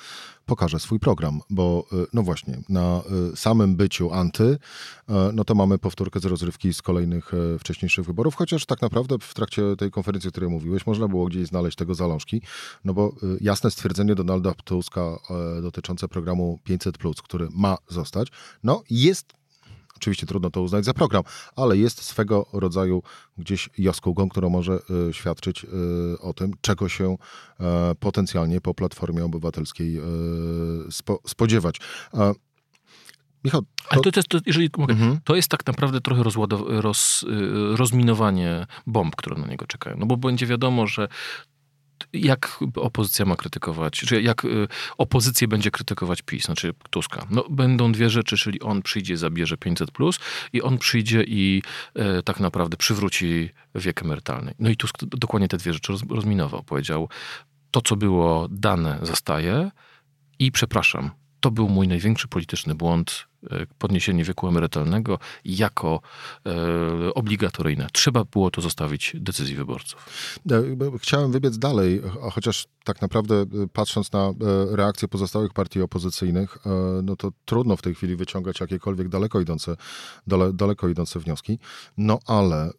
pokaże 0.46 0.80
swój 0.80 1.00
program, 1.00 1.40
bo 1.50 1.86
no 2.12 2.22
właśnie, 2.22 2.58
na 2.68 3.02
samym 3.34 3.76
byciu 3.76 4.12
anty, 4.12 4.58
no 5.32 5.44
to 5.44 5.54
mamy 5.54 5.78
powtórkę 5.78 6.20
z 6.20 6.24
rozrywki 6.24 6.74
z 6.74 6.82
kolejnych 6.82 7.32
wcześniejszych 7.58 8.04
wyborów, 8.04 8.34
chociaż 8.34 8.66
tak 8.66 8.82
naprawdę 8.82 9.16
w 9.20 9.34
trakcie 9.34 9.62
tej 9.78 9.90
konferencji, 9.90 10.28
o 10.28 10.30
której 10.30 10.50
mówiłeś, 10.50 10.86
można 10.86 11.08
było 11.08 11.26
gdzieś 11.26 11.46
znaleźć 11.46 11.76
tego 11.76 11.94
zalążki, 11.94 12.42
no 12.84 12.94
bo 12.94 13.14
jasne 13.40 13.70
stwierdzenie 13.70 14.14
Donalda 14.14 14.54
Tuska 14.64 15.18
dotyczące 15.62 16.08
programu 16.08 16.58
500+, 16.68 17.22
który 17.22 17.48
ma 17.52 17.76
zostać, 17.88 18.28
no 18.62 18.82
jest 18.90 19.38
Oczywiście 20.00 20.26
trudno 20.26 20.50
to 20.50 20.62
uznać 20.62 20.84
za 20.84 20.94
program, 20.94 21.22
ale 21.56 21.76
jest 21.76 22.02
swego 22.02 22.46
rodzaju 22.52 23.02
gdzieś 23.38 23.68
jaskółką, 23.78 24.28
która 24.28 24.48
może 24.48 24.78
y, 25.08 25.12
świadczyć 25.12 25.64
y, 25.64 25.68
o 26.20 26.32
tym, 26.32 26.52
czego 26.60 26.88
się 26.88 27.14
y, 27.14 27.64
potencjalnie 27.94 28.60
po 28.60 28.74
Platformie 28.74 29.24
Obywatelskiej 29.24 30.00
spo, 30.90 31.20
spodziewać. 31.26 31.80
Michał, 33.44 33.62
to... 33.62 33.68
Ale 33.90 34.02
to, 34.02 34.12
to 34.12 34.18
jest, 34.20 34.28
to, 34.28 34.38
jeżeli 34.46 34.70
mogę, 34.78 34.94
mhm. 34.94 35.20
to 35.24 35.36
jest 35.36 35.48
tak 35.48 35.66
naprawdę 35.66 36.00
trochę 36.00 36.22
roz, 36.66 37.24
rozminowanie 37.76 38.66
bomb, 38.86 39.16
które 39.16 39.40
na 39.40 39.46
niego 39.46 39.66
czekają. 39.66 39.96
No 39.96 40.06
bo 40.06 40.16
będzie 40.16 40.46
wiadomo, 40.46 40.86
że 40.86 41.08
jak 42.12 42.58
opozycja 42.76 43.24
ma 43.24 43.36
krytykować, 43.36 43.92
czy 43.92 44.22
jak 44.22 44.44
y, 44.44 44.68
opozycję 44.98 45.48
będzie 45.48 45.70
krytykować 45.70 46.22
PiS, 46.22 46.44
znaczy 46.44 46.74
Tuska? 46.90 47.26
No, 47.30 47.44
będą 47.50 47.92
dwie 47.92 48.10
rzeczy, 48.10 48.36
czyli 48.36 48.60
on 48.60 48.82
przyjdzie, 48.82 49.16
zabierze 49.16 49.56
500 49.56 49.90
plus 49.90 50.18
i 50.52 50.62
on 50.62 50.78
przyjdzie 50.78 51.24
i 51.26 51.62
e, 51.94 52.22
tak 52.22 52.40
naprawdę 52.40 52.76
przywróci 52.76 53.50
wiek 53.74 54.02
emerytalny. 54.02 54.54
No 54.58 54.70
i 54.70 54.76
Tusk 54.76 55.04
dokładnie 55.04 55.48
te 55.48 55.56
dwie 55.56 55.72
rzeczy 55.72 55.92
roz, 55.92 56.02
rozminował. 56.10 56.62
Powiedział, 56.62 57.08
to 57.70 57.80
co 57.80 57.96
było 57.96 58.48
dane 58.50 58.98
zostaje 59.02 59.70
i 60.38 60.52
przepraszam, 60.52 61.10
to 61.40 61.50
był 61.50 61.68
mój 61.68 61.88
największy 61.88 62.28
polityczny 62.28 62.74
błąd, 62.74 63.26
e, 63.50 63.66
podniesienie 63.78 64.24
wieku 64.24 64.48
emerytalnego 64.48 65.18
jako 65.44 66.00
e, 66.46 67.14
obligatoryjne. 67.14 67.86
Trzeba 67.92 68.24
było 68.24 68.50
to 68.50 68.60
zostawić 68.60 69.12
decyzji 69.20 69.56
wyborców. 69.56 70.08
E, 70.50 70.98
chciałem 70.98 71.32
wybiec 71.32 71.58
dalej, 71.58 72.02
chociaż 72.32 72.66
tak 72.84 73.02
naprawdę 73.02 73.44
patrząc 73.72 74.12
na 74.12 74.32
reakcje 74.70 75.08
pozostałych 75.08 75.52
partii 75.52 75.82
opozycyjnych, 75.82 76.58
no 77.02 77.16
to 77.16 77.32
trudno 77.44 77.76
w 77.76 77.82
tej 77.82 77.94
chwili 77.94 78.16
wyciągać 78.16 78.60
jakiekolwiek 78.60 79.08
daleko 79.08 79.40
idące, 79.40 79.76
dale, 80.26 80.52
daleko 80.52 80.88
idące 80.88 81.20
wnioski. 81.20 81.58
No 81.96 82.18
ale... 82.26 82.70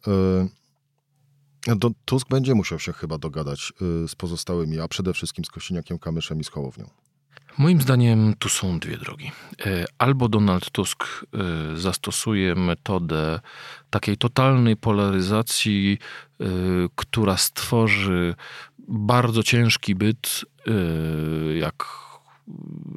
Tusk 2.04 2.28
będzie 2.28 2.54
musiał 2.54 2.78
się 2.78 2.92
chyba 2.92 3.18
dogadać 3.18 3.72
z 4.08 4.14
pozostałymi, 4.14 4.80
a 4.80 4.88
przede 4.88 5.12
wszystkim 5.12 5.44
z 5.44 5.50
Kosiniakiem 5.50 5.98
Kamyszem 5.98 6.40
i 6.40 6.44
z 6.44 6.48
Hołownią. 6.48 6.90
Moim 7.58 7.80
zdaniem 7.80 8.34
tu 8.38 8.48
są 8.48 8.78
dwie 8.78 8.96
drogi. 8.96 9.32
E, 9.66 9.84
albo 9.98 10.28
Donald 10.28 10.70
Tusk 10.70 11.04
e, 11.04 11.76
zastosuje 11.76 12.54
metodę 12.54 13.40
takiej 13.90 14.16
totalnej 14.16 14.76
polaryzacji, 14.76 15.98
e, 16.40 16.44
która 16.94 17.36
stworzy 17.36 18.34
bardzo 18.88 19.42
ciężki 19.42 19.94
byt, 19.94 20.44
jak 21.58 21.84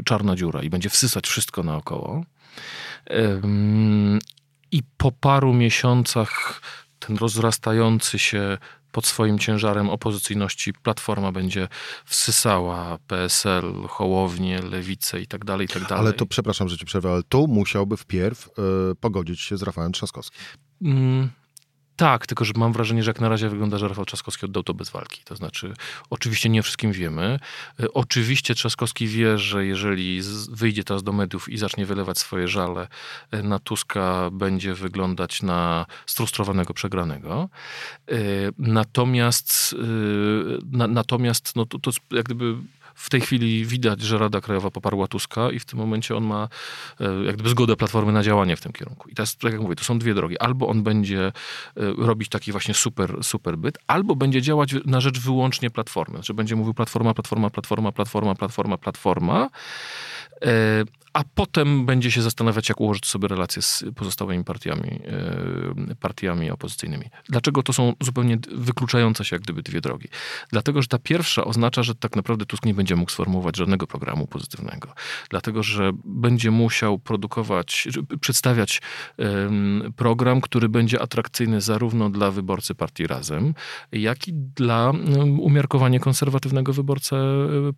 czarna 0.06 0.36
dziura, 0.36 0.63
i 0.63 0.70
będzie 0.70 0.89
wsysać 0.89 1.28
wszystko 1.28 1.63
naokoło. 1.63 2.24
I 4.72 4.82
po 4.98 5.12
paru 5.12 5.54
miesiącach 5.54 6.62
ten 7.00 7.18
rozrastający 7.18 8.20
się 8.20 8.58
pod 8.93 9.06
swoim 9.06 9.39
ciężarem 9.39 9.89
opozycyjności 9.89 10.73
Platforma 10.73 11.32
będzie 11.32 11.67
wsysała 12.06 12.97
PSL, 13.08 13.73
Hołownię, 13.88 14.62
Lewicę 14.62 15.21
i 15.21 15.27
tak 15.27 15.45
dalej, 15.45 15.65
i 15.65 15.69
tak 15.69 15.84
dalej. 15.84 15.99
Ale 15.99 16.13
to, 16.13 16.25
przepraszam, 16.25 16.69
że 16.69 16.77
ci 16.77 16.86
przerwę, 16.86 17.12
ale 17.12 17.23
tu 17.23 17.47
musiałby 17.47 17.97
wpierw 17.97 18.47
y, 18.91 18.95
pogodzić 18.95 19.41
się 19.41 19.58
z 19.58 19.63
Rafałem 19.63 19.91
Trzaskowskim. 19.91 20.39
Mm, 20.82 21.29
tak, 21.95 22.27
tylko 22.27 22.45
że 22.45 22.53
mam 22.56 22.73
wrażenie, 22.73 23.03
że 23.03 23.10
jak 23.10 23.21
na 23.21 23.29
razie 23.29 23.49
wygląda, 23.49 23.77
że 23.77 23.88
Rafał 23.88 24.06
Trzaskowski 24.06 24.45
oddał 24.45 24.63
to 24.63 24.73
bez 24.73 24.89
walki. 24.89 25.21
To 25.25 25.36
znaczy, 25.36 25.73
oczywiście 26.10 26.49
nie 26.49 26.63
wszystkim 26.63 26.91
wiemy. 26.91 27.39
E, 27.79 27.93
oczywiście 27.93 28.56
Trzaskowski 28.56 29.08
wie, 29.08 29.38
że 29.38 29.65
jeżeli 29.65 30.21
wyjdzie 30.49 30.84
teraz 30.84 31.03
do 31.03 31.12
mediów 31.12 31.49
i 31.49 31.58
zacznie 31.58 31.86
wylewać 31.86 32.17
swoje 32.17 32.47
żale 32.47 32.88
e, 33.32 33.43
na 33.43 33.60
Tuska, 33.60 34.29
będzie 34.32 34.73
wyglądać 34.73 35.41
na 35.41 35.86
sfrustrowanego, 36.06 36.73
przegranego. 36.73 37.49
E, 38.12 38.15
natomiast, 38.58 39.75
natomiast 40.71 41.56
no 41.56 41.65
to, 41.65 41.79
to 41.79 41.91
jak 42.12 42.25
gdyby 42.25 42.56
w 42.95 43.10
tej 43.10 43.21
chwili 43.21 43.65
widać, 43.65 44.01
że 44.01 44.17
Rada 44.17 44.41
Krajowa 44.41 44.71
poparła 44.71 45.08
Tuska 45.08 45.51
i 45.51 45.60
w 45.60 45.65
tym 45.65 45.79
momencie 45.79 46.15
on 46.15 46.23
ma 46.23 46.47
e, 46.99 47.23
jak 47.25 47.36
gdyby 47.36 47.49
zgodę 47.49 47.75
Platformy 47.75 48.12
na 48.12 48.23
działanie 48.23 48.56
w 48.56 48.62
tym 48.62 48.71
kierunku. 48.71 49.10
I 49.10 49.15
teraz, 49.15 49.38
tak 49.38 49.51
jak 49.51 49.62
mówię, 49.62 49.75
to 49.75 49.84
są 49.84 49.99
dwie 49.99 50.13
drogi. 50.13 50.39
Albo 50.39 50.67
on 50.67 50.84
będzie 50.84 51.27
e, 51.27 51.32
robić 51.97 52.29
taki 52.29 52.51
właśnie 52.51 52.73
super, 52.73 53.23
super 53.23 53.58
byt, 53.58 53.77
albo 53.88 54.15
będzie 54.15 54.41
działać 54.41 54.75
na 54.86 55.01
rzecz 55.01 55.19
wyłącznie 55.19 55.69
Platformy. 55.69 56.15
Znaczy 56.15 56.34
będzie 56.34 56.56
mówił 56.56 56.73
Platforma, 56.73 57.13
Platforma, 57.13 57.49
Platforma, 57.49 57.91
Platforma, 57.91 58.36
Platforma, 58.36 58.77
Platforma. 58.77 59.49
E, 60.41 60.84
a 61.13 61.23
potem 61.36 61.86
będzie 61.86 62.12
się 62.12 62.21
zastanawiać, 62.21 62.69
jak 62.69 62.82
ułożyć 62.82 63.06
sobie 63.06 63.28
relacje 63.28 63.62
z 63.62 63.84
pozostałymi 63.95 64.43
partiami, 64.43 64.99
e, 65.91 65.95
partiami 65.95 66.52
opozycyjnymi. 66.52 67.06
Dlaczego 67.30 67.63
to 67.63 67.73
są 67.73 67.93
zupełnie 68.02 68.38
wykluczające 68.56 69.26
się 69.26 69.36
jak 69.36 69.43
gdyby 69.43 69.63
dwie 69.63 69.82
drogi? 69.82 70.08
Dlatego, 70.49 70.82
że 70.82 70.88
ta 70.88 70.99
pierwsza 70.99 71.45
oznacza, 71.45 71.84
że 71.84 71.95
tak 71.95 72.15
naprawdę 72.15 72.45
Tusk 72.45 72.65
nie 72.65 72.73
będzie 72.73 72.95
mógł 72.95 73.12
sformułować 73.12 73.58
żadnego 73.58 73.88
programu 73.88 74.28
pozytywnego. 74.28 74.93
Dlatego, 75.30 75.63
że 75.63 75.91
będzie 76.06 76.52
musiał 76.52 76.99
produkować, 76.99 77.88
przedstawiać 78.21 78.82
program, 79.95 80.41
który 80.41 80.69
będzie 80.69 81.02
atrakcyjny 81.02 81.62
zarówno 81.62 82.10
dla 82.10 82.32
wyborcy 82.32 82.76
partii 82.76 83.08
Razem, 83.08 83.54
jak 83.91 84.28
i 84.28 84.34
dla 84.34 84.91
umiarkowanie 85.39 85.99
konserwatywnego 85.99 86.73
wyborcę 86.73 87.17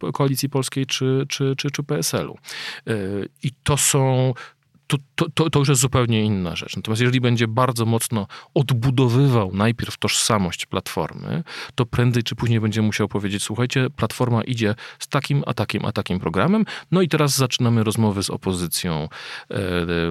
e, 0.08 0.12
Koalicji 0.12 0.50
Polskiej 0.50 0.86
czy, 0.86 1.26
czy, 1.30 1.56
czy, 1.58 1.72
czy 1.72 1.84
PSL-u. 1.84 2.38
I 3.44 3.52
to 3.64 3.78
są 3.78 4.34
to, 4.88 4.98
to, 5.34 5.50
to, 5.50 5.60
już 5.60 5.70
jest 5.70 5.82
zupełnie 5.82 6.24
inna 6.24 6.56
rzecz. 6.56 6.76
Natomiast 6.76 7.02
jeżeli 7.02 7.22
będzie 7.22 7.48
bardzo 7.48 7.86
mocno 7.86 8.28
odbudowywał 8.54 9.52
najpierw 9.54 9.98
tożsamość 9.98 10.66
platformy, 10.66 11.44
to 11.76 11.86
prędzej 11.86 12.24
czy 12.24 12.36
później 12.36 12.60
będzie 12.60 12.82
musiał 12.82 13.08
powiedzieć: 13.08 13.44
Słuchajcie, 13.44 13.90
platforma 13.90 14.44
idzie 14.44 14.76
z 15.00 15.08
takim, 15.08 15.44
a 15.46 15.54
takim, 15.54 15.86
a 15.86 15.92
takim 15.92 16.20
programem. 16.20 16.66
No 16.92 17.02
i 17.02 17.08
teraz 17.08 17.36
zaczynamy 17.36 17.84
rozmowy 17.84 18.24
z 18.24 18.30
opozycją 18.30 19.10
e, 19.50 19.58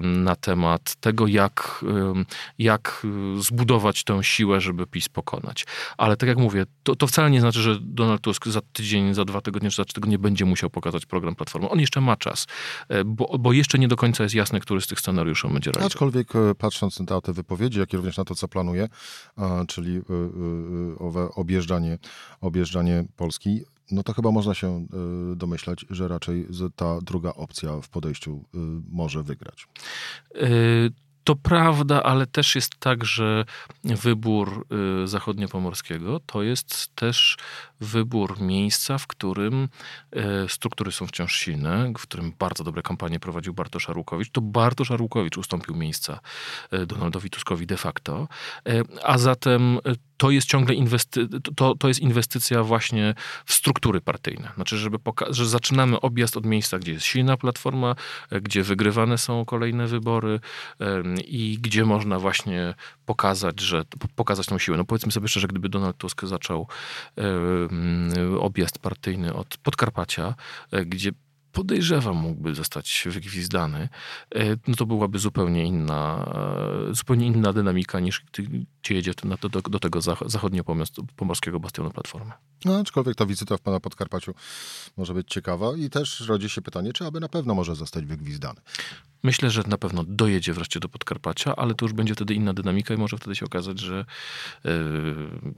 na 0.02 0.36
temat 0.36 0.94
tego, 0.94 1.26
jak, 1.26 1.84
e, 1.88 2.24
jak 2.58 3.06
zbudować 3.38 4.04
tę 4.04 4.24
siłę, 4.24 4.60
żeby 4.60 4.86
PiS 4.86 5.08
pokonać. 5.08 5.66
Ale 5.98 6.16
tak 6.16 6.28
jak 6.28 6.38
mówię, 6.38 6.66
to, 6.82 6.96
to 6.96 7.06
wcale 7.06 7.30
nie 7.30 7.40
znaczy, 7.40 7.62
że 7.62 7.78
Donald 7.80 8.20
Tusk 8.20 8.46
za 8.46 8.60
tydzień, 8.72 9.14
za 9.14 9.24
dwa 9.24 9.40
tygodnie 9.40 9.70
czy 9.70 9.76
za 9.76 9.84
trzy 9.84 9.94
tygodnie 9.94 10.18
będzie 10.18 10.44
musiał 10.44 10.70
pokazać 10.70 11.06
program 11.06 11.34
platformy. 11.34 11.68
On 11.68 11.80
jeszcze 11.80 12.00
ma 12.00 12.16
czas, 12.16 12.46
e, 12.88 13.04
bo, 13.04 13.38
bo 13.38 13.52
jeszcze 13.52 13.78
nie 13.78 13.88
do 13.88 13.96
końca 13.96 14.22
jest 14.22 14.34
jasne, 14.34 14.60
który 14.64 14.80
z 14.80 14.86
tych 14.86 15.00
scenariuszy 15.00 15.48
będzie 15.48 15.70
realizował. 15.70 15.86
Aczkolwiek 15.86 16.36
e, 16.36 16.54
patrząc 16.54 17.00
na 17.00 17.20
te 17.20 17.32
wypowiedzi, 17.32 17.78
jak 17.78 17.92
i 17.92 17.96
również 17.96 18.16
na 18.16 18.24
to, 18.24 18.34
co 18.34 18.48
planuje, 18.48 18.88
czyli 19.68 19.96
e, 19.96 20.00
e, 20.00 20.98
owe 20.98 21.28
objeżdżanie, 21.34 21.98
objeżdżanie 22.40 23.04
Polski, 23.16 23.62
no 23.90 24.02
to 24.02 24.12
chyba 24.12 24.30
można 24.30 24.54
się 24.54 24.86
domyślać, 25.36 25.86
że 25.90 26.08
raczej 26.08 26.46
ta 26.76 27.00
druga 27.00 27.30
opcja 27.30 27.80
w 27.80 27.88
podejściu 27.88 28.44
może 28.90 29.22
wygrać. 29.22 29.68
To 31.24 31.36
prawda, 31.36 32.02
ale 32.02 32.26
też 32.26 32.54
jest 32.54 32.76
tak, 32.78 33.04
że 33.04 33.44
wybór 33.84 34.66
zachodniopomorskiego 35.04 36.20
to 36.26 36.42
jest 36.42 36.94
też 36.94 37.36
wybór 37.84 38.40
miejsca, 38.40 38.98
w 38.98 39.06
którym 39.06 39.68
y, 40.16 40.20
struktury 40.48 40.92
są 40.92 41.06
wciąż 41.06 41.36
silne, 41.36 41.92
w 41.98 42.02
którym 42.02 42.32
bardzo 42.38 42.64
dobre 42.64 42.82
kampanie 42.82 43.20
prowadził 43.20 43.54
Bartosz 43.54 43.90
Arłukowicz. 43.90 44.30
To 44.30 44.40
Bartosz 44.40 44.90
Arłukowicz 44.90 45.36
ustąpił 45.36 45.74
miejsca 45.74 46.20
y, 46.72 46.86
Donaldowi 46.86 47.30
Tuskowi 47.30 47.66
de 47.66 47.76
facto, 47.76 48.28
a 49.02 49.18
zatem 49.18 49.78
to 50.16 50.30
jest 50.30 50.48
ciągle 50.48 50.74
inwesty- 50.74 51.40
to, 51.56 51.74
to 51.74 51.88
jest 51.88 52.00
inwestycja 52.00 52.62
właśnie 52.62 53.14
w 53.44 53.54
struktury 53.54 54.00
partyjne. 54.00 54.52
Znaczy, 54.54 54.76
żeby 54.76 54.98
poka- 54.98 55.32
że 55.32 55.46
zaczynamy 55.46 56.00
objazd 56.00 56.36
od 56.36 56.46
miejsca, 56.46 56.78
gdzie 56.78 56.92
jest 56.92 57.06
silna 57.06 57.36
platforma, 57.36 57.94
gdzie 58.42 58.62
wygrywane 58.62 59.18
są 59.18 59.44
kolejne 59.44 59.86
wybory 59.86 60.40
i 61.24 61.58
gdzie 61.60 61.84
można 61.84 62.18
właśnie 62.18 62.74
pokazać, 63.06 63.60
że 63.60 63.84
pokazać 64.16 64.46
tą 64.46 64.58
siłę. 64.58 64.76
No 64.76 64.84
powiedzmy 64.84 65.12
sobie 65.12 65.28
szczerze, 65.28 65.48
gdyby 65.48 65.68
Donald 65.68 65.96
Tusk 65.96 66.24
zaczął 66.24 66.66
objazd 68.40 68.78
partyjny 68.78 69.34
od 69.34 69.56
Podkarpacia, 69.56 70.34
e, 70.70 70.84
gdzie 70.86 71.12
podejrzewam, 71.54 72.16
mógłby 72.16 72.54
zostać 72.54 73.08
wygwizdany, 73.10 73.88
e, 74.34 74.56
no 74.66 74.74
to 74.74 74.86
byłaby 74.86 75.18
zupełnie 75.18 75.64
inna, 75.64 76.32
e, 76.90 76.94
zupełnie 76.94 77.26
inna 77.26 77.52
dynamika 77.52 78.00
niż 78.00 78.24
gdzie 78.82 78.94
jedzie 78.94 79.12
do, 79.40 79.48
do, 79.48 79.60
do 79.60 79.78
tego 79.78 80.00
zachodnio-pomorskiego 80.26 81.60
bastionu 81.60 81.90
Platformy. 81.90 82.32
No, 82.64 82.78
aczkolwiek 82.78 83.14
ta 83.16 83.26
wizyta 83.26 83.56
w 83.56 83.60
pana 83.60 83.80
Podkarpaciu 83.80 84.34
może 84.96 85.14
być 85.14 85.28
ciekawa 85.28 85.76
i 85.76 85.90
też 85.90 86.20
rodzi 86.20 86.48
się 86.48 86.62
pytanie, 86.62 86.92
czy 86.92 87.06
aby 87.06 87.20
na 87.20 87.28
pewno 87.28 87.54
może 87.54 87.74
zostać 87.74 88.04
wygwizdany. 88.04 88.60
Myślę, 89.24 89.50
że 89.50 89.62
na 89.66 89.78
pewno 89.78 90.04
dojedzie 90.08 90.52
wreszcie 90.52 90.80
do 90.80 90.88
Podkarpacia, 90.88 91.56
ale 91.56 91.74
to 91.74 91.84
już 91.84 91.92
będzie 91.92 92.14
wtedy 92.14 92.34
inna 92.34 92.54
dynamika 92.54 92.94
i 92.94 92.96
może 92.96 93.16
wtedy 93.16 93.36
się 93.36 93.46
okazać, 93.46 93.80
że 93.80 94.04
y, 94.66 94.70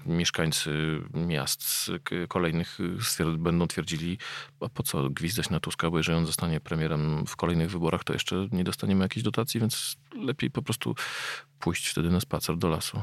mieszkańcy 0.07 1.01
miast 1.15 1.91
kolejnych 2.29 2.79
stwierd- 3.01 3.37
będą 3.37 3.67
twierdzili, 3.67 4.19
a 4.61 4.69
po 4.69 4.83
co 4.83 5.11
gwizdać 5.11 5.51
na 5.51 5.61
Tuska, 5.61 5.91
bo 5.91 5.99
jeżeli 5.99 6.19
on 6.19 6.27
zostanie 6.27 6.61
premierem 6.61 7.27
w 7.27 7.37
kolejnych 7.37 7.71
wyborach, 7.71 8.05
to 8.05 8.13
jeszcze 8.13 8.49
nie 8.53 8.65
dostaniemy 8.65 9.05
jakiejś 9.05 9.25
dotacji, 9.25 9.61
więc 9.61 9.97
lepiej 10.23 10.51
po 10.51 10.63
prostu 10.63 10.95
pójść 11.59 11.87
wtedy 11.89 12.11
na 12.11 12.21
spacer 12.21 12.57
do 12.57 12.69
lasu 12.69 13.03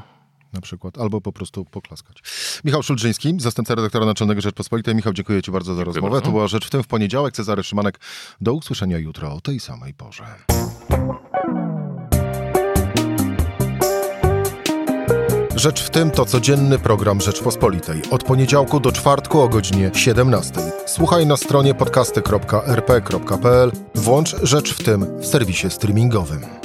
na 0.54 0.60
przykład, 0.60 0.98
albo 0.98 1.20
po 1.20 1.32
prostu 1.32 1.64
poklaskać. 1.64 2.22
Michał 2.64 2.82
Szulżyński, 2.82 3.34
zastępca 3.38 3.74
redaktora 3.74 4.06
naczelnego 4.06 4.40
Rzeczpospolitej. 4.40 4.94
Michał, 4.94 5.12
dziękuję 5.12 5.42
Ci 5.42 5.50
bardzo 5.50 5.74
za 5.74 5.78
dziękuję 5.78 5.94
rozmowę. 5.94 6.10
Bardzo. 6.10 6.24
To 6.26 6.30
była 6.32 6.48
Rzecz 6.48 6.66
w 6.66 6.70
tym 6.70 6.82
w 6.82 6.86
poniedziałek. 6.86 7.34
Cezary 7.34 7.62
Szymanek. 7.62 8.00
Do 8.40 8.54
usłyszenia 8.54 8.98
jutro 8.98 9.34
o 9.34 9.40
tej 9.40 9.60
samej 9.60 9.94
porze. 9.94 10.24
Rzecz 15.56 15.82
w 15.82 15.90
tym 15.90 16.10
to 16.10 16.24
codzienny 16.24 16.78
program 16.78 17.20
Rzeczpospolitej. 17.20 18.02
Od 18.10 18.24
poniedziałku 18.24 18.80
do 18.80 18.92
czwartku 18.92 19.40
o 19.40 19.48
godzinie 19.48 19.90
17. 19.94 20.60
Słuchaj 20.86 21.26
na 21.26 21.36
stronie 21.36 21.74
podcasty.rp.pl. 21.74 23.72
Włącz 23.94 24.36
Rzecz 24.42 24.74
w 24.74 24.84
tym 24.84 25.20
w 25.20 25.26
serwisie 25.26 25.70
streamingowym. 25.70 26.63